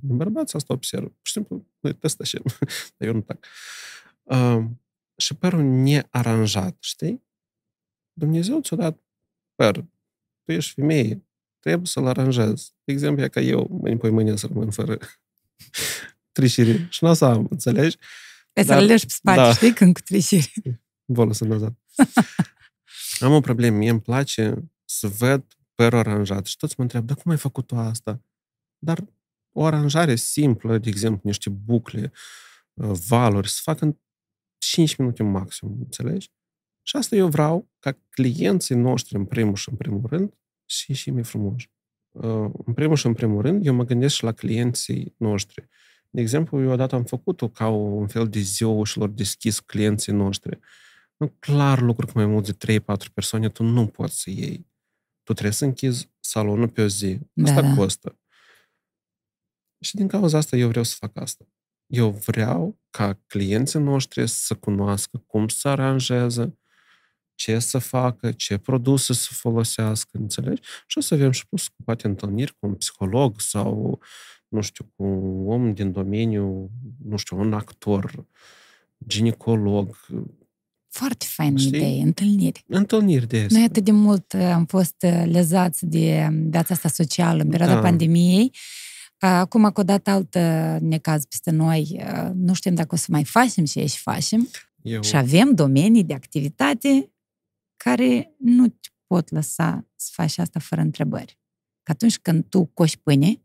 [0.00, 1.08] din bărbați asta observă.
[1.08, 2.40] Pur și simplu, noi testa și
[2.96, 3.46] dar eu nu tac.
[4.22, 4.64] Uh,
[5.16, 7.26] și părul nearanjat, știi?
[8.12, 9.02] Dumnezeu ți-a dat
[9.54, 9.86] păr.
[10.44, 11.27] Tu ești femeie,
[11.58, 12.72] trebuie să-l aranjezi.
[12.84, 14.98] De exemplu, e ca eu, mâine pe mâine să rămân fără
[16.32, 16.86] trișiri.
[16.90, 17.96] Și nu o să am, înțelegi?
[18.52, 19.52] Ai să Dar- le legi pe spate, da.
[19.54, 20.80] știi, când cu trișiri.
[21.04, 21.74] Volă să nazad.
[23.20, 23.76] am o problemă.
[23.76, 24.54] Mie îmi place
[24.84, 25.44] să văd
[25.74, 26.46] părul aranjat.
[26.46, 28.22] Și toți mă întreabă, dar cum ai făcut tu asta?
[28.78, 29.04] Dar
[29.52, 32.12] o aranjare simplă, de exemplu, niște bucle,
[32.74, 33.96] uh, valuri, să fac în
[34.58, 36.30] 5 minute maxim, înțelegi?
[36.82, 40.32] Și asta eu vreau ca clienții noștri, în primul și în primul rând,
[40.70, 41.70] și și mai frumoși.
[42.10, 45.68] Uh, În primul și în primul rând, eu mă gândesc și la clienții noștri.
[46.10, 50.12] De exemplu, eu odată am făcut-o ca un fel de ziua ușilor deschis cu clienții
[50.12, 50.58] noștri.
[51.16, 54.66] Nu, clar, lucruri cu mai mult de 3-4 persoane, tu nu poți să iei.
[55.22, 57.18] Tu trebuie să închizi salonul pe o zi.
[57.32, 57.74] Da, Asta da.
[57.74, 58.18] costă.
[59.80, 61.48] Și din cauza asta eu vreau să fac asta.
[61.86, 66.58] Eu vreau ca clienții noștri să cunoască cum să aranjeze,
[67.38, 70.62] ce să facă, ce produse să folosească, înțelegi?
[70.86, 73.98] Și o să avem și plus cu poate întâlniri cu un psiholog sau,
[74.48, 76.70] nu știu, cu un om din domeniu,
[77.04, 78.26] nu știu, un actor,
[79.06, 79.96] ginecolog,
[80.88, 81.76] Foarte faină Știi?
[81.78, 82.64] idee, întâlniri.
[82.68, 83.56] întâlniri de astea.
[83.58, 87.74] Noi atât de mult uh, am fost uh, lezați de viața asta socială în perioada
[87.74, 87.80] Da.
[87.80, 88.52] pandemiei.
[89.16, 93.06] că Acum că o dat altă necaz peste noi, uh, nu știm dacă o să
[93.08, 94.48] mai facem ce și facem.
[94.82, 97.10] Eu, Și avem domenii de activitate
[97.84, 101.38] care nu te pot lăsa să faci asta fără întrebări.
[101.82, 103.42] Că atunci când tu coși pâine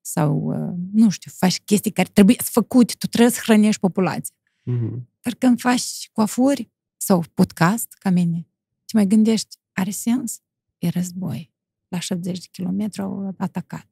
[0.00, 4.34] sau, uh, nu știu, faci chestii care trebuie să făcute, tu trebuie să hrănești populația.
[4.62, 5.08] Mhm.
[5.20, 8.46] Dar când faci coafuri sau podcast, ca mine,
[8.84, 10.40] te mai gândești, are sens?
[10.78, 11.52] E război.
[11.88, 13.86] La 70 de kilometri au atacat.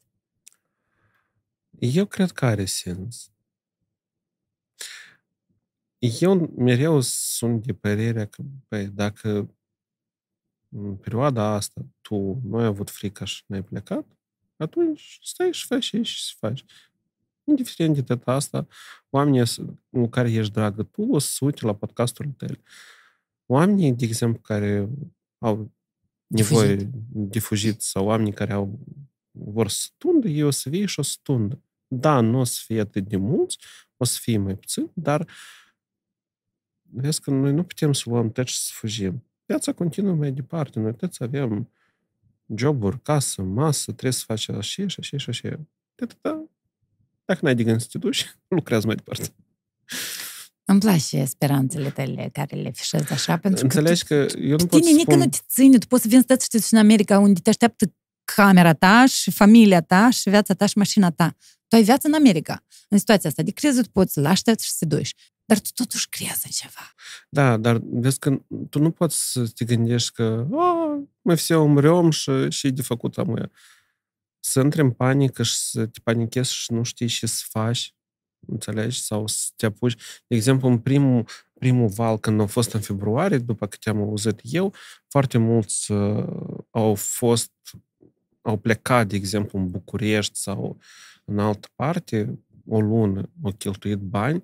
[1.71, 3.31] Eu cred că are sens.
[6.01, 9.55] Eu mereu sunt de părerea că, băi, dacă
[10.69, 14.07] în perioada asta tu nu ai avut frică și n-ai plecat,
[14.57, 16.65] atunci stai și faci și și faci.
[17.45, 18.67] Indiferent de data asta,
[19.11, 22.57] oamenii s- cu care ești dragă tu o să se uite la podcastul tău.
[23.47, 24.89] Oamenii, de exemplu, care
[25.39, 25.73] au
[26.27, 26.95] nevoie Difuzit.
[27.13, 28.79] difuzit sau oamenii care au
[29.31, 31.63] vor să stundă, ei o să fie și o să stundă.
[31.87, 33.59] Da, nu o să fie atât de mulți,
[33.97, 35.29] o să fie mai puțin, dar
[36.93, 39.25] vezi că noi nu putem să luăm tot și să fugim.
[39.47, 40.79] Viața continuă mai departe.
[40.79, 41.71] Noi toți avem
[42.55, 45.49] joburi, casă, masă, trebuie să faci așa și așa și așa.
[45.95, 46.45] De atâta,
[47.25, 49.35] dacă n-ai de gând să te duci, lucrează mai departe.
[50.65, 54.67] Îmi place speranțele tale care le fișezi așa, pentru Înțelegi că, că eu nu tu,
[54.67, 55.19] pot tine să nică spun...
[55.19, 57.93] nu te ține, tu poți să vin să te și în America unde te așteaptă
[58.35, 61.37] camera ta și familia ta și viața ta și mașina ta.
[61.69, 62.65] Tu ai viață în America.
[62.89, 65.15] În situația asta de criză, tu poți să-l aștepți și să te duci
[65.50, 66.94] Dar tu totuși crezi în ceva.
[67.30, 72.10] Da, dar vezi că tu nu poți să te gândești că "A, мы все умрем
[72.10, 73.52] și și e de făcut amuia.
[74.40, 77.96] Să intri în panică și să te panichezi și nu știi ce să faci,
[78.48, 79.02] înțelegi?
[79.02, 79.96] Sau să te apuci.
[80.28, 81.26] De exemplu, în primul,
[81.60, 84.74] primul val, când au fost în februarie, după câte am auzit eu,
[85.08, 86.28] foarte mulți uh,
[86.70, 87.52] au fost,
[88.42, 90.78] au plecat, de exemplu, în București sau
[91.26, 94.44] în altă parte, o lună, au cheltuit bani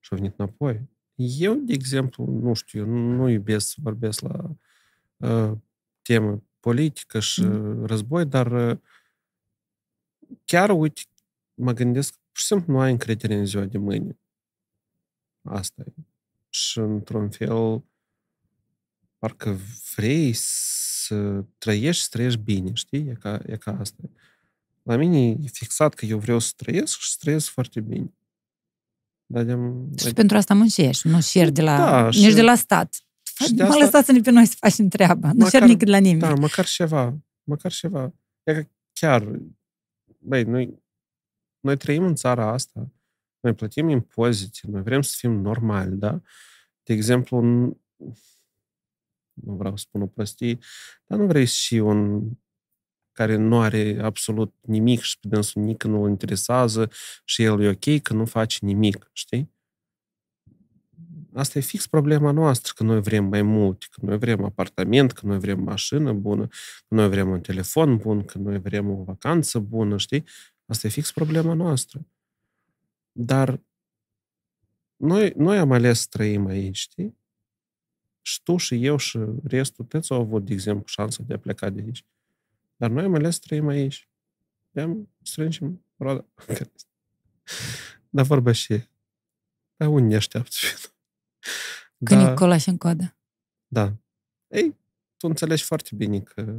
[0.00, 0.88] și au venit înapoi.
[1.14, 4.56] Eu, de exemplu, nu știu, eu nu iubesc să vorbesc la
[5.16, 5.58] uh,
[6.02, 7.86] temă politică și mm.
[7.86, 8.78] război, dar uh,
[10.44, 11.00] chiar, uite,
[11.54, 14.18] mă gândesc, pur și simplu nu ai încredere în ziua de mâine.
[15.42, 15.92] Asta e.
[16.48, 17.84] Și, într-un fel,
[19.18, 19.58] parcă
[19.94, 23.08] vrei să trăiești, să trăiești bine, știi?
[23.08, 24.02] E ca, e ca asta.
[24.82, 28.12] La mine e fixat că eu vreau să trăiesc și să trăiesc foarte bine.
[29.32, 29.56] Dar de
[29.96, 30.12] și de...
[30.12, 32.34] pentru asta muncești, nu șeri de la, da, nici și...
[32.34, 33.04] de la stat.
[33.56, 33.84] Mă asta...
[33.84, 35.32] lăsați-ne pe noi să facem treaba.
[35.32, 36.20] Nu cer nici la nimeni.
[36.20, 37.18] Da, măcar ceva.
[37.42, 38.14] Măcar ceva.
[38.42, 39.40] E că chiar,
[40.18, 40.82] băi, noi,
[41.60, 42.92] noi trăim în țara asta,
[43.40, 46.20] noi plătim impozite, noi vrem să fim normali, da?
[46.82, 47.40] De exemplu,
[49.32, 50.58] nu vreau să spun o prostie,
[51.06, 52.30] dar nu vrei și un
[53.12, 56.90] care nu are absolut nimic și pe dânsul nici nu îl interesează
[57.24, 59.50] și el e ok că nu face nimic, știi?
[61.34, 65.26] Asta e fix problema noastră, că noi vrem mai mult, că noi vrem apartament, că
[65.26, 66.46] noi vrem mașină bună,
[66.88, 70.24] că noi vrem un telefon bun, că noi vrem o vacanță bună, știi?
[70.66, 72.06] Asta e fix problema noastră.
[73.12, 73.60] Dar
[74.96, 77.18] noi, noi am ales să trăim aici, știi?
[78.22, 81.70] Și tu și eu și restul toți au avut, de exemplu, șansa de a pleca
[81.70, 82.04] de aici.
[82.80, 84.08] Dar noi am ales să trăim aici.
[84.74, 86.26] Am strângem roada.
[88.10, 88.82] Dar vorba și
[89.76, 90.56] dar unde ne așteaptă?
[92.04, 93.16] Când da, e colaș în coadă.
[93.66, 93.96] Da.
[94.48, 94.76] Ei,
[95.16, 96.56] tu înțelegi foarte bine că,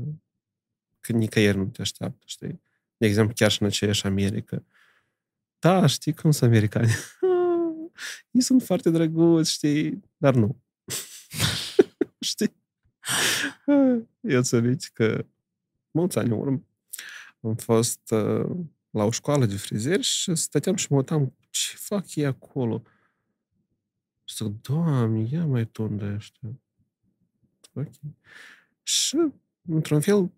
[1.00, 2.62] că nicăieri nu te așteaptă, știi?
[2.98, 4.64] De exemplu, chiar și în aceeași America.
[5.60, 6.92] Da, știi cum sunt americani.
[8.32, 10.04] Ei sunt foarte drăguți, știi?
[10.18, 10.62] Dar nu.
[12.20, 12.56] știi?
[14.20, 15.26] Eu să că
[15.92, 16.66] mulți ani în urmă
[17.42, 18.50] am fost uh,
[18.90, 22.84] la o școală de frizeri și stăteam și mă uitam ce fac ei acolo.
[24.24, 26.50] Și zic, Doamne, ia mai tunde ăștia.
[27.74, 27.88] Ok.
[28.84, 29.18] Și,
[29.68, 30.32] într-un fel,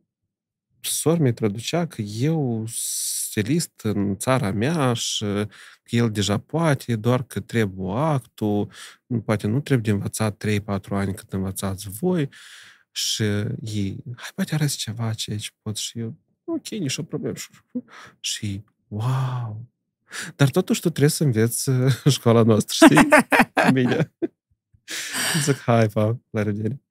[0.79, 5.25] sor mi traducea că eu stilist în țara mea și
[5.83, 8.71] că el deja poate, doar că trebuie actul,
[9.25, 12.29] poate nu trebuie de învățat 3-4 ani cât învățați voi
[12.95, 13.23] și
[13.61, 17.35] ei, hai, poate arăți ceva ce aici pot și eu, ok, nici o problemă.
[18.19, 19.71] Și, wow!
[20.35, 21.69] Dar totuși tu trebuie să înveți
[22.15, 23.07] școala noastră, știi?
[23.73, 24.13] Bine.
[25.43, 26.81] Zic, hai, pa, la revedere.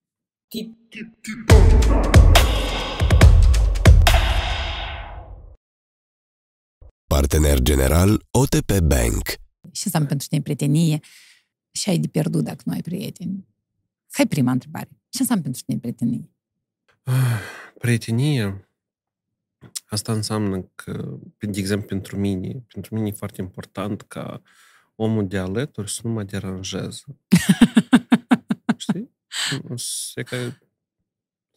[7.07, 9.23] Partener general OTP Bank.
[9.73, 11.01] Ce înseamnă pentru tine prietenie
[11.73, 13.52] și ai de pierdut dacă nu ai prieteni?
[14.13, 14.89] Hai prima întrebare.
[15.09, 16.31] Ce înseamnă pentru tine prietenie?
[17.79, 18.69] Prietenie?
[19.87, 24.43] Asta înseamnă că, de exemplu, pentru mine, pentru mine e foarte important ca
[24.95, 27.05] omul de alături să nu mă deranjeze.
[28.77, 29.11] Știi?
[30.15, 30.55] E ca să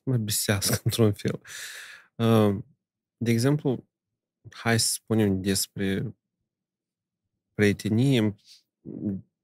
[0.04, 1.42] mă bisească într-un fel.
[3.18, 3.88] De exemplu,
[4.50, 6.16] hai să spunem despre
[7.54, 8.36] prietenie,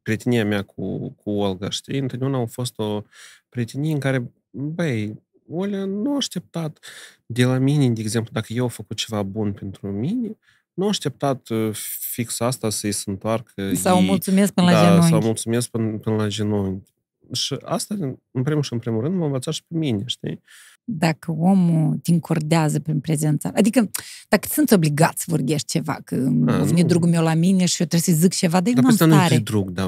[0.02, 2.00] prietenia mea cu, cu Olga, știi?
[2.00, 3.04] Întotdeauna a fost o
[3.50, 5.22] prietenie în care, băi,
[5.54, 6.80] Olea nu a așteptat
[7.26, 10.38] de la mine, de exemplu, dacă eu am făcut ceva bun pentru mine,
[10.74, 11.48] nu a așteptat
[12.00, 13.74] fix asta să-i se întoarcă.
[13.74, 15.10] Sau ei, mulțumesc până da, la genunchi.
[15.10, 16.92] Sau mulțumesc până, până la genunchi.
[17.32, 17.96] Și asta,
[18.32, 20.42] în primul și în primul rând, m-a învățat și pe mine, știi?
[20.84, 23.90] Dacă omul te încordează prin prezența, adică
[24.28, 26.16] dacă sunt obligat să vorbești ceva, că
[26.48, 28.88] a, vine drugul meu la mine și eu trebuie să zic ceva, dar eu nu
[28.88, 29.36] am stare.
[29.36, 29.88] nu drug, da.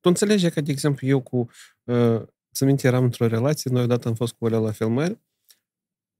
[0.00, 1.48] Tu înțelegi că, de exemplu, eu cu...
[1.84, 5.18] Uh, să minte, eram într-o relație, noi odată am fost cu Olea la filmări,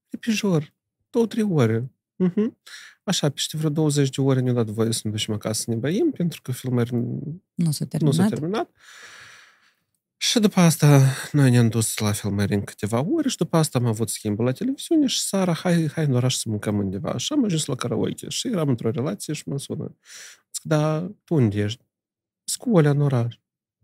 [0.08, 0.74] de pe jur,
[1.10, 1.92] două, trei ore.
[2.24, 2.48] Uh-huh.
[3.04, 5.76] Așa, peste vreo 20 de ore ne-a dat voie să ne ducem acasă să ne
[5.76, 6.94] băim, pentru că filmări
[7.54, 8.16] nu s-a terminat.
[8.16, 8.70] Nu s-a terminat.
[10.30, 11.02] Și după asta
[11.32, 14.52] noi ne-am dus la filmări în câteva ore și după asta am avut schimbul la
[14.52, 17.10] televiziune și Sara, hai, hai în oraș să mâncăm undeva.
[17.10, 19.96] Așa am ajuns la karaoke și eram într-o relație și mă sună.
[20.54, 21.84] Zic, da, tu unde ești?
[22.58, 23.36] Cu Olea în oraș.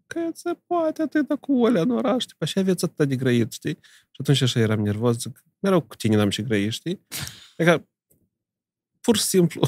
[0.07, 2.36] Că se poate atâta cu Olea în oraș, știi?
[2.38, 3.78] Așa aveți atât de grăit, știi?
[3.82, 7.07] Și atunci așa eram nervos, zic, mereu cu tine n-am și grăit, știi?
[7.57, 7.88] Adică,
[9.01, 9.61] pur și simplu,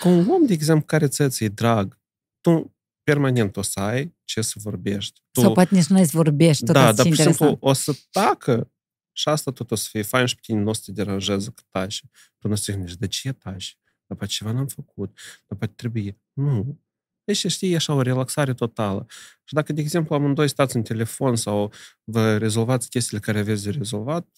[0.00, 1.98] cu un om, de exemplu, care ți-e drag,
[2.40, 2.73] tu
[3.04, 5.20] permanent o să ai ce să vorbești.
[5.30, 7.72] Tu, Sau poate nici nu ai să vorbești, tot Da, dar, pur și simplu, o
[7.72, 8.72] să tacă
[9.12, 11.50] și asta tot o să fie fain și pe tine nu o să te deranjează
[11.50, 12.02] că taci.
[12.38, 13.78] Tu nu o să te de ce taci?
[14.06, 16.20] Dar poate ceva n-am făcut, dar poate trebuie.
[16.32, 16.80] Nu.
[17.24, 19.06] Deci, știi, e așa o relaxare totală.
[19.44, 21.72] Și dacă, de exemplu, amândoi stați în telefon sau
[22.04, 24.28] vă rezolvați chestiile care aveți de rezolvat,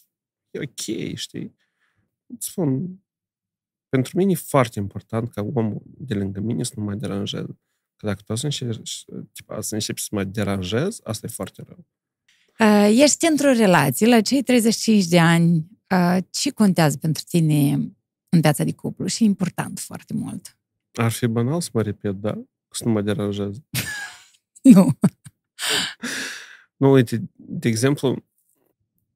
[0.51, 1.57] e ok, știi?
[2.27, 3.01] Îți spun,
[3.89, 7.59] pentru mine e foarte important ca omul de lângă mine să nu mă deranjeze.
[7.97, 11.87] Că dacă tu să începi, tipa, să începi să mă deranjez, asta e foarte rău.
[12.59, 15.67] Uh, ești într-o relație la cei 35 de ani.
[15.91, 17.73] Uh, ce contează pentru tine
[18.29, 19.07] în viața de cuplu?
[19.07, 20.59] Și e important foarte mult.
[20.93, 22.43] Ar fi banal să mă repet, da?
[22.71, 23.57] Să nu mă deranjez.
[24.63, 24.89] Nu.
[26.77, 28.25] Nu, uite, de exemplu,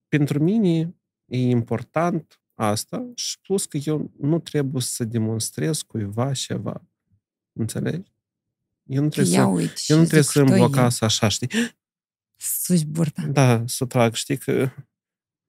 [0.08, 6.82] pentru mine e important asta și plus că eu nu trebuie să demonstrez cuiva ceva.
[7.52, 8.10] Înțelegi?
[8.90, 11.48] Eu nu trebuie, să, uit, eu nu trebuie să îmi blocas așa, știi?
[12.36, 13.22] Suși burta.
[13.22, 14.70] Da, să trag, știi că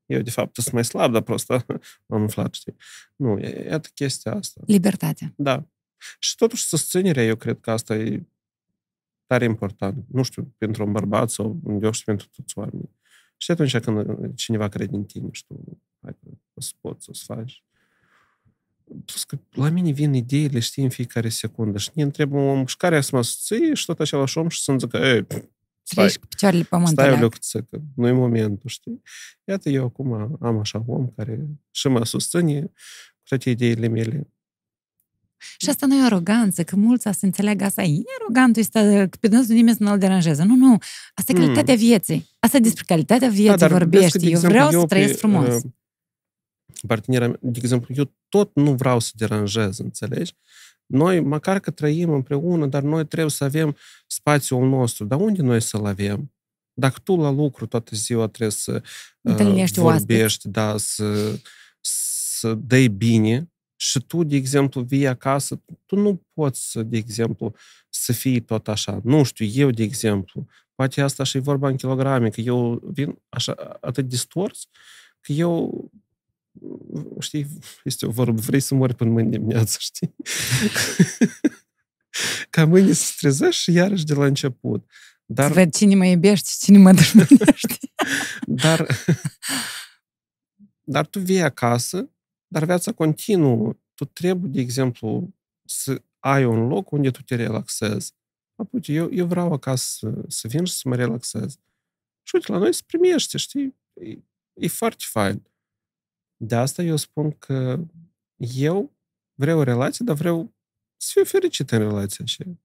[0.06, 1.50] eu, de fapt, sunt mai slab, dar prost
[2.08, 2.76] am umflat, știi?
[3.16, 4.62] Nu, e, iată chestia asta.
[4.66, 5.34] Libertatea.
[5.36, 5.66] Da.
[6.20, 8.24] Și totuși susținerea, eu cred că asta e
[9.26, 10.06] tare important.
[10.08, 12.96] Nu știu, pentru un bărbat sau un eu și pentru toți oamenii.
[13.38, 15.46] Și atunci când cineva crede în tine și
[16.02, 16.16] hai,
[16.58, 17.64] să poți, să faci.
[19.06, 21.78] Plus că la mine vin ideile, știi, în fiecare secundă.
[21.78, 23.76] Și ne întreb un om, și care să mă susții?
[23.76, 25.26] Și tot același om și să-mi zică, ei,
[25.84, 27.22] stai, Treci cu picioarele pe stai o pământ.
[27.22, 29.02] lecuță, că nu e momentul, știi?
[29.44, 32.72] Iată, eu acum am așa om care și mă susține cu
[33.24, 34.28] toate ideile mele.
[35.58, 37.82] Și asta nu e aroganță, că mulți să înțeleagă asta.
[37.84, 40.44] E arogantul ăsta, că pe dânsul nimeni să nu-l deranjeze.
[40.44, 40.78] Nu, nu.
[41.14, 41.42] Asta e Mm.
[41.42, 42.30] calitatea vieții.
[42.40, 44.12] Asta e despre calitatea vieții Da, dar vezi vorbești.
[44.12, 45.56] că, de eu exemplu, vreau să eu trăiesc pe, frumos.
[45.56, 45.62] uh,
[46.88, 50.34] Partenera mea, de exemplu, eu tot nu vreau să deranjez, înțelegi?
[50.86, 53.76] Noi, măcar că trăim împreună, dar noi trebuie să avem
[54.08, 55.06] spațiul nostru.
[55.06, 56.34] Dar unde noi să-l avem?
[56.74, 58.82] Dacă tu la lucru toată ziua trebuie să uh,
[59.22, 61.40] Întâlnești vorbești, da, să,
[61.82, 67.56] să dai bine și tu, de exemplu, vii acasă, tu nu poți, să, de exemplu,
[67.90, 69.02] să fii tot așa.
[69.04, 73.22] Nu știu, eu, de exemplu, poate asta și e vorba în kilograme, că eu vin
[73.30, 74.68] așa, atât distors,
[75.20, 75.92] că eu
[77.20, 77.48] știi,
[77.84, 80.16] este o vorbă, vrei să mori până mâine dimineață, știi?
[82.50, 84.86] Ca mâine să trezești și iarăși de la început.
[85.26, 85.48] Dar...
[85.48, 87.78] Să Dar, văd cine mă iubește și cine mă dărmânește.
[88.64, 88.88] dar,
[90.82, 92.10] dar tu vii acasă,
[92.48, 93.74] dar viața continuă.
[93.94, 95.34] Tu trebuie, de exemplu,
[95.66, 98.14] să ai un loc unde tu te relaxezi.
[98.56, 101.58] Apoi, eu, eu vreau acasă să, să vin și să mă relaxez.
[102.24, 103.76] Și uite, la noi se primește, știi?
[103.94, 104.18] E,
[104.54, 105.51] e foarte fain.
[106.44, 107.80] De asta eu spun că
[108.38, 108.92] eu
[109.34, 110.54] vreau o relație, dar vreau
[110.98, 112.60] să fiu fericit în relația aceea.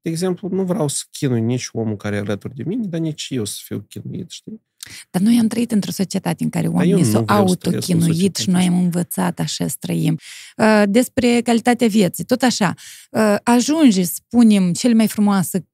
[0.00, 3.26] De exemplu, nu vreau să chinui nici omul care e alături de mine, dar nici
[3.30, 4.62] eu să fiu chinuit, știi?
[5.10, 7.88] Dar noi am trăit într-o societate în care eu oamenii nu s-au vreau să trăiesc
[7.88, 10.18] în autochinuit societate și noi am învățat așa să trăim.
[10.56, 12.74] Uh, Despre calitatea vieții, tot așa.
[13.10, 15.66] Uh, Ajunge, spunem, cel mai frumoasă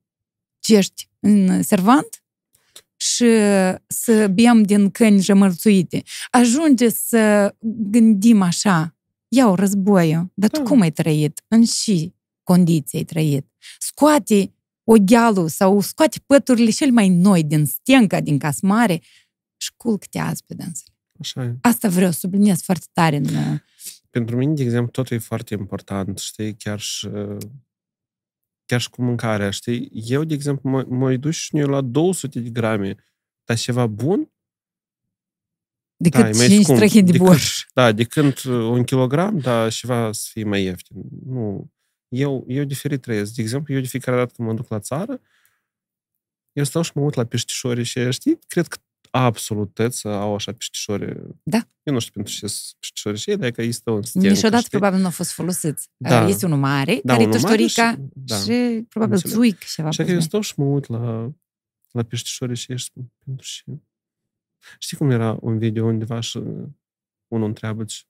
[0.66, 2.25] gești în servant
[2.96, 3.26] și
[3.86, 6.02] să bem din căni jămărțuite.
[6.30, 7.54] Ajunge să
[7.90, 8.96] gândim așa,
[9.28, 10.68] iau războiul, dar tu Da.
[10.68, 11.42] cum ai trăit?
[11.48, 13.46] În și condiții ai trăit?
[13.78, 19.02] Scoate oghealul sau scoate păturile cel mai noi din stenca, din casmare
[19.56, 20.94] și culcă-te azi pe dânsele.
[21.20, 21.56] Așa e.
[21.60, 23.26] Asta vreau să subliniez foarte tare în...
[24.10, 27.08] Pentru mine, de exemplu, totul e foarte important, știi, chiar și,
[28.66, 29.90] chiar și cu mâncarea, știi?
[29.92, 32.94] Eu, de exemplu, mă, mă duc și eu la 200 de grame,
[33.44, 34.30] dar ceva bun,
[35.96, 36.76] decât Da, e mai 5 scump.
[36.78, 37.64] străhi de Decât- borș.
[37.74, 40.96] da, de când un kilogram, dar ceva să fie mai ieftin.
[41.26, 41.70] Nu,
[42.08, 43.34] eu, eu diferit trăiesc.
[43.34, 45.20] De exemplu, eu de fiecare dată când mă duc la țară,
[46.52, 48.78] eu stau și mă uit la peștișorii și aia, știi, cred că
[49.24, 51.16] absolut toți au așa peștișori.
[51.42, 51.58] Da.
[51.82, 54.28] Eu nu știu pentru ce sunt peștișorii și ei, dar că ei stau în stencă,
[54.28, 54.70] Niciodată știi?
[54.70, 55.88] probabil nu au fost folosiți.
[55.96, 56.28] Da.
[56.28, 58.36] Este unul mare, Da, care e unul mare toștorica și- da.
[58.36, 59.36] și probabil Înțeleg.
[59.36, 59.88] țuic ceva.
[59.88, 60.26] Așa pe că eu zi.
[60.26, 61.32] stau și mă uit la,
[61.90, 62.90] la peștișorii și ești
[63.24, 63.62] pentru ce.
[64.78, 66.36] Știi cum era un video undeva și
[67.28, 68.02] unul întreabă ce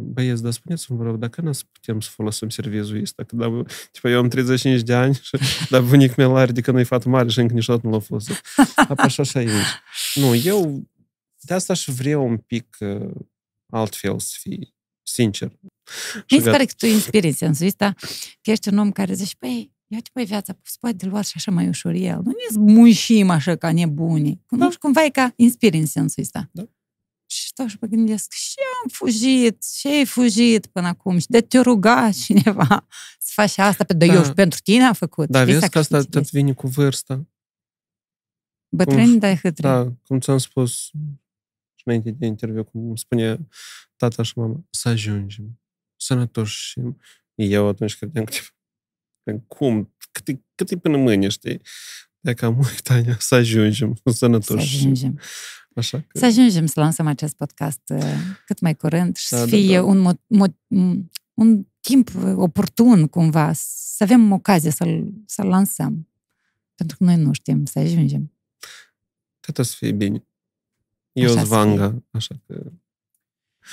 [0.00, 3.24] Băieți, dar spuneți-mi, vă rog, dacă nu putem să folosim serviciul ăsta?
[3.24, 3.62] Că, da,
[3.92, 5.38] tipa, eu am 35 de ani, și,
[5.70, 8.40] dar bunic meu are de când e fată mare și încă niciodată nu l-a folosit.
[8.76, 9.50] Apoi așa și aici.
[10.14, 10.88] Nu, eu
[11.40, 13.10] de asta și vreau un pic uh,
[13.70, 15.50] altfel să fii sincer.
[16.14, 16.50] Și Mi se gata.
[16.50, 17.94] pare că tu inspiri în sensul ăsta,
[18.42, 21.32] că ești un om care zici, păi, ia-te, păi, viața se poate de luat și
[21.36, 22.20] așa mai ușor el.
[22.24, 24.40] Nu ne muncim așa ca nebuni.
[24.48, 26.48] Nu știu, cumva e ca inspiri în sensul ăsta.
[26.52, 26.62] Da.
[27.58, 31.40] Și stau și mă gândesc, și am fugit, și ai fugit până acum, și de
[31.40, 32.86] te ruga cineva
[33.18, 34.04] să faci asta, pe Da.
[34.04, 35.28] eu și pentru tine am făcut.
[35.28, 37.26] Da, Știi, vezi că asta sacrificii tot vine cu vârsta.
[38.76, 39.74] Bătrâni, dar hâtrâni.
[39.74, 40.74] Da, cum ți-am spus
[41.74, 43.48] și înainte de interviu, cum spune
[43.96, 45.60] tata și mama, să ajungem
[45.96, 46.80] sănătoși și
[47.34, 51.60] eu atunci credeam că tipo, cum, cât e, cât e până mâine, știi?
[52.20, 54.76] Dacă am uitat, să ajungem Să sănătoși.
[54.76, 55.20] ajungem.
[55.78, 56.18] Așa că...
[56.18, 58.14] Să ajungem să lansăm acest podcast uh,
[58.46, 59.84] cât mai curând și Da, să da, fie da.
[59.84, 60.98] Un, mo- mo-
[61.34, 66.08] un timp oportun cumva, să avem ocazia să-l, să-l lansăm.
[66.74, 68.32] Pentru că noi nu știm să ajungem.
[69.40, 70.26] Cred o să fie bine.
[71.12, 71.64] Eu Așa sunt să fie.
[71.64, 72.72] Vanga, așa că...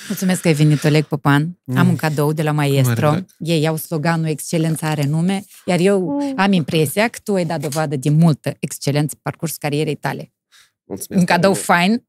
[0.07, 1.59] Mulțumesc că ai venit, Oleg Popan.
[1.63, 1.77] Mm.
[1.77, 3.07] Am un cadou de la Maestro.
[3.07, 3.25] Mare drag.
[3.37, 7.95] Ei au sloganul Excelența are nume, iar eu am impresia că tu ai dat dovadă
[7.95, 10.33] de multă excelență pe parcursul carierei tale.
[10.85, 11.19] Mulțumesc.
[11.21, 11.65] Un cadou tare mult.
[11.65, 12.07] fain.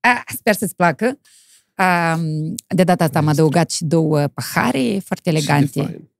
[0.00, 1.18] A, sper să-ți placă.
[1.74, 2.16] A,
[2.68, 3.40] de data asta am Este.
[3.40, 5.82] adăugat și două pahare foarte Și de elegante.
[5.82, 6.10] fain.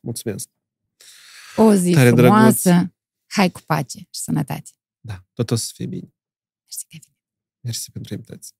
[0.00, 0.48] Mulțumesc.
[1.56, 2.92] O zi Tare frumoasă.
[3.26, 4.70] Hai cu pace și sănătate.
[5.00, 6.14] Da, tot o să fie bine.
[6.64, 7.18] Mersi că ai venit.
[7.60, 8.54] Mersi pentru invitație.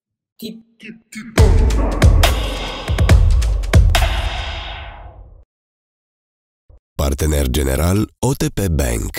[6.95, 9.11] Partener general OTP Bank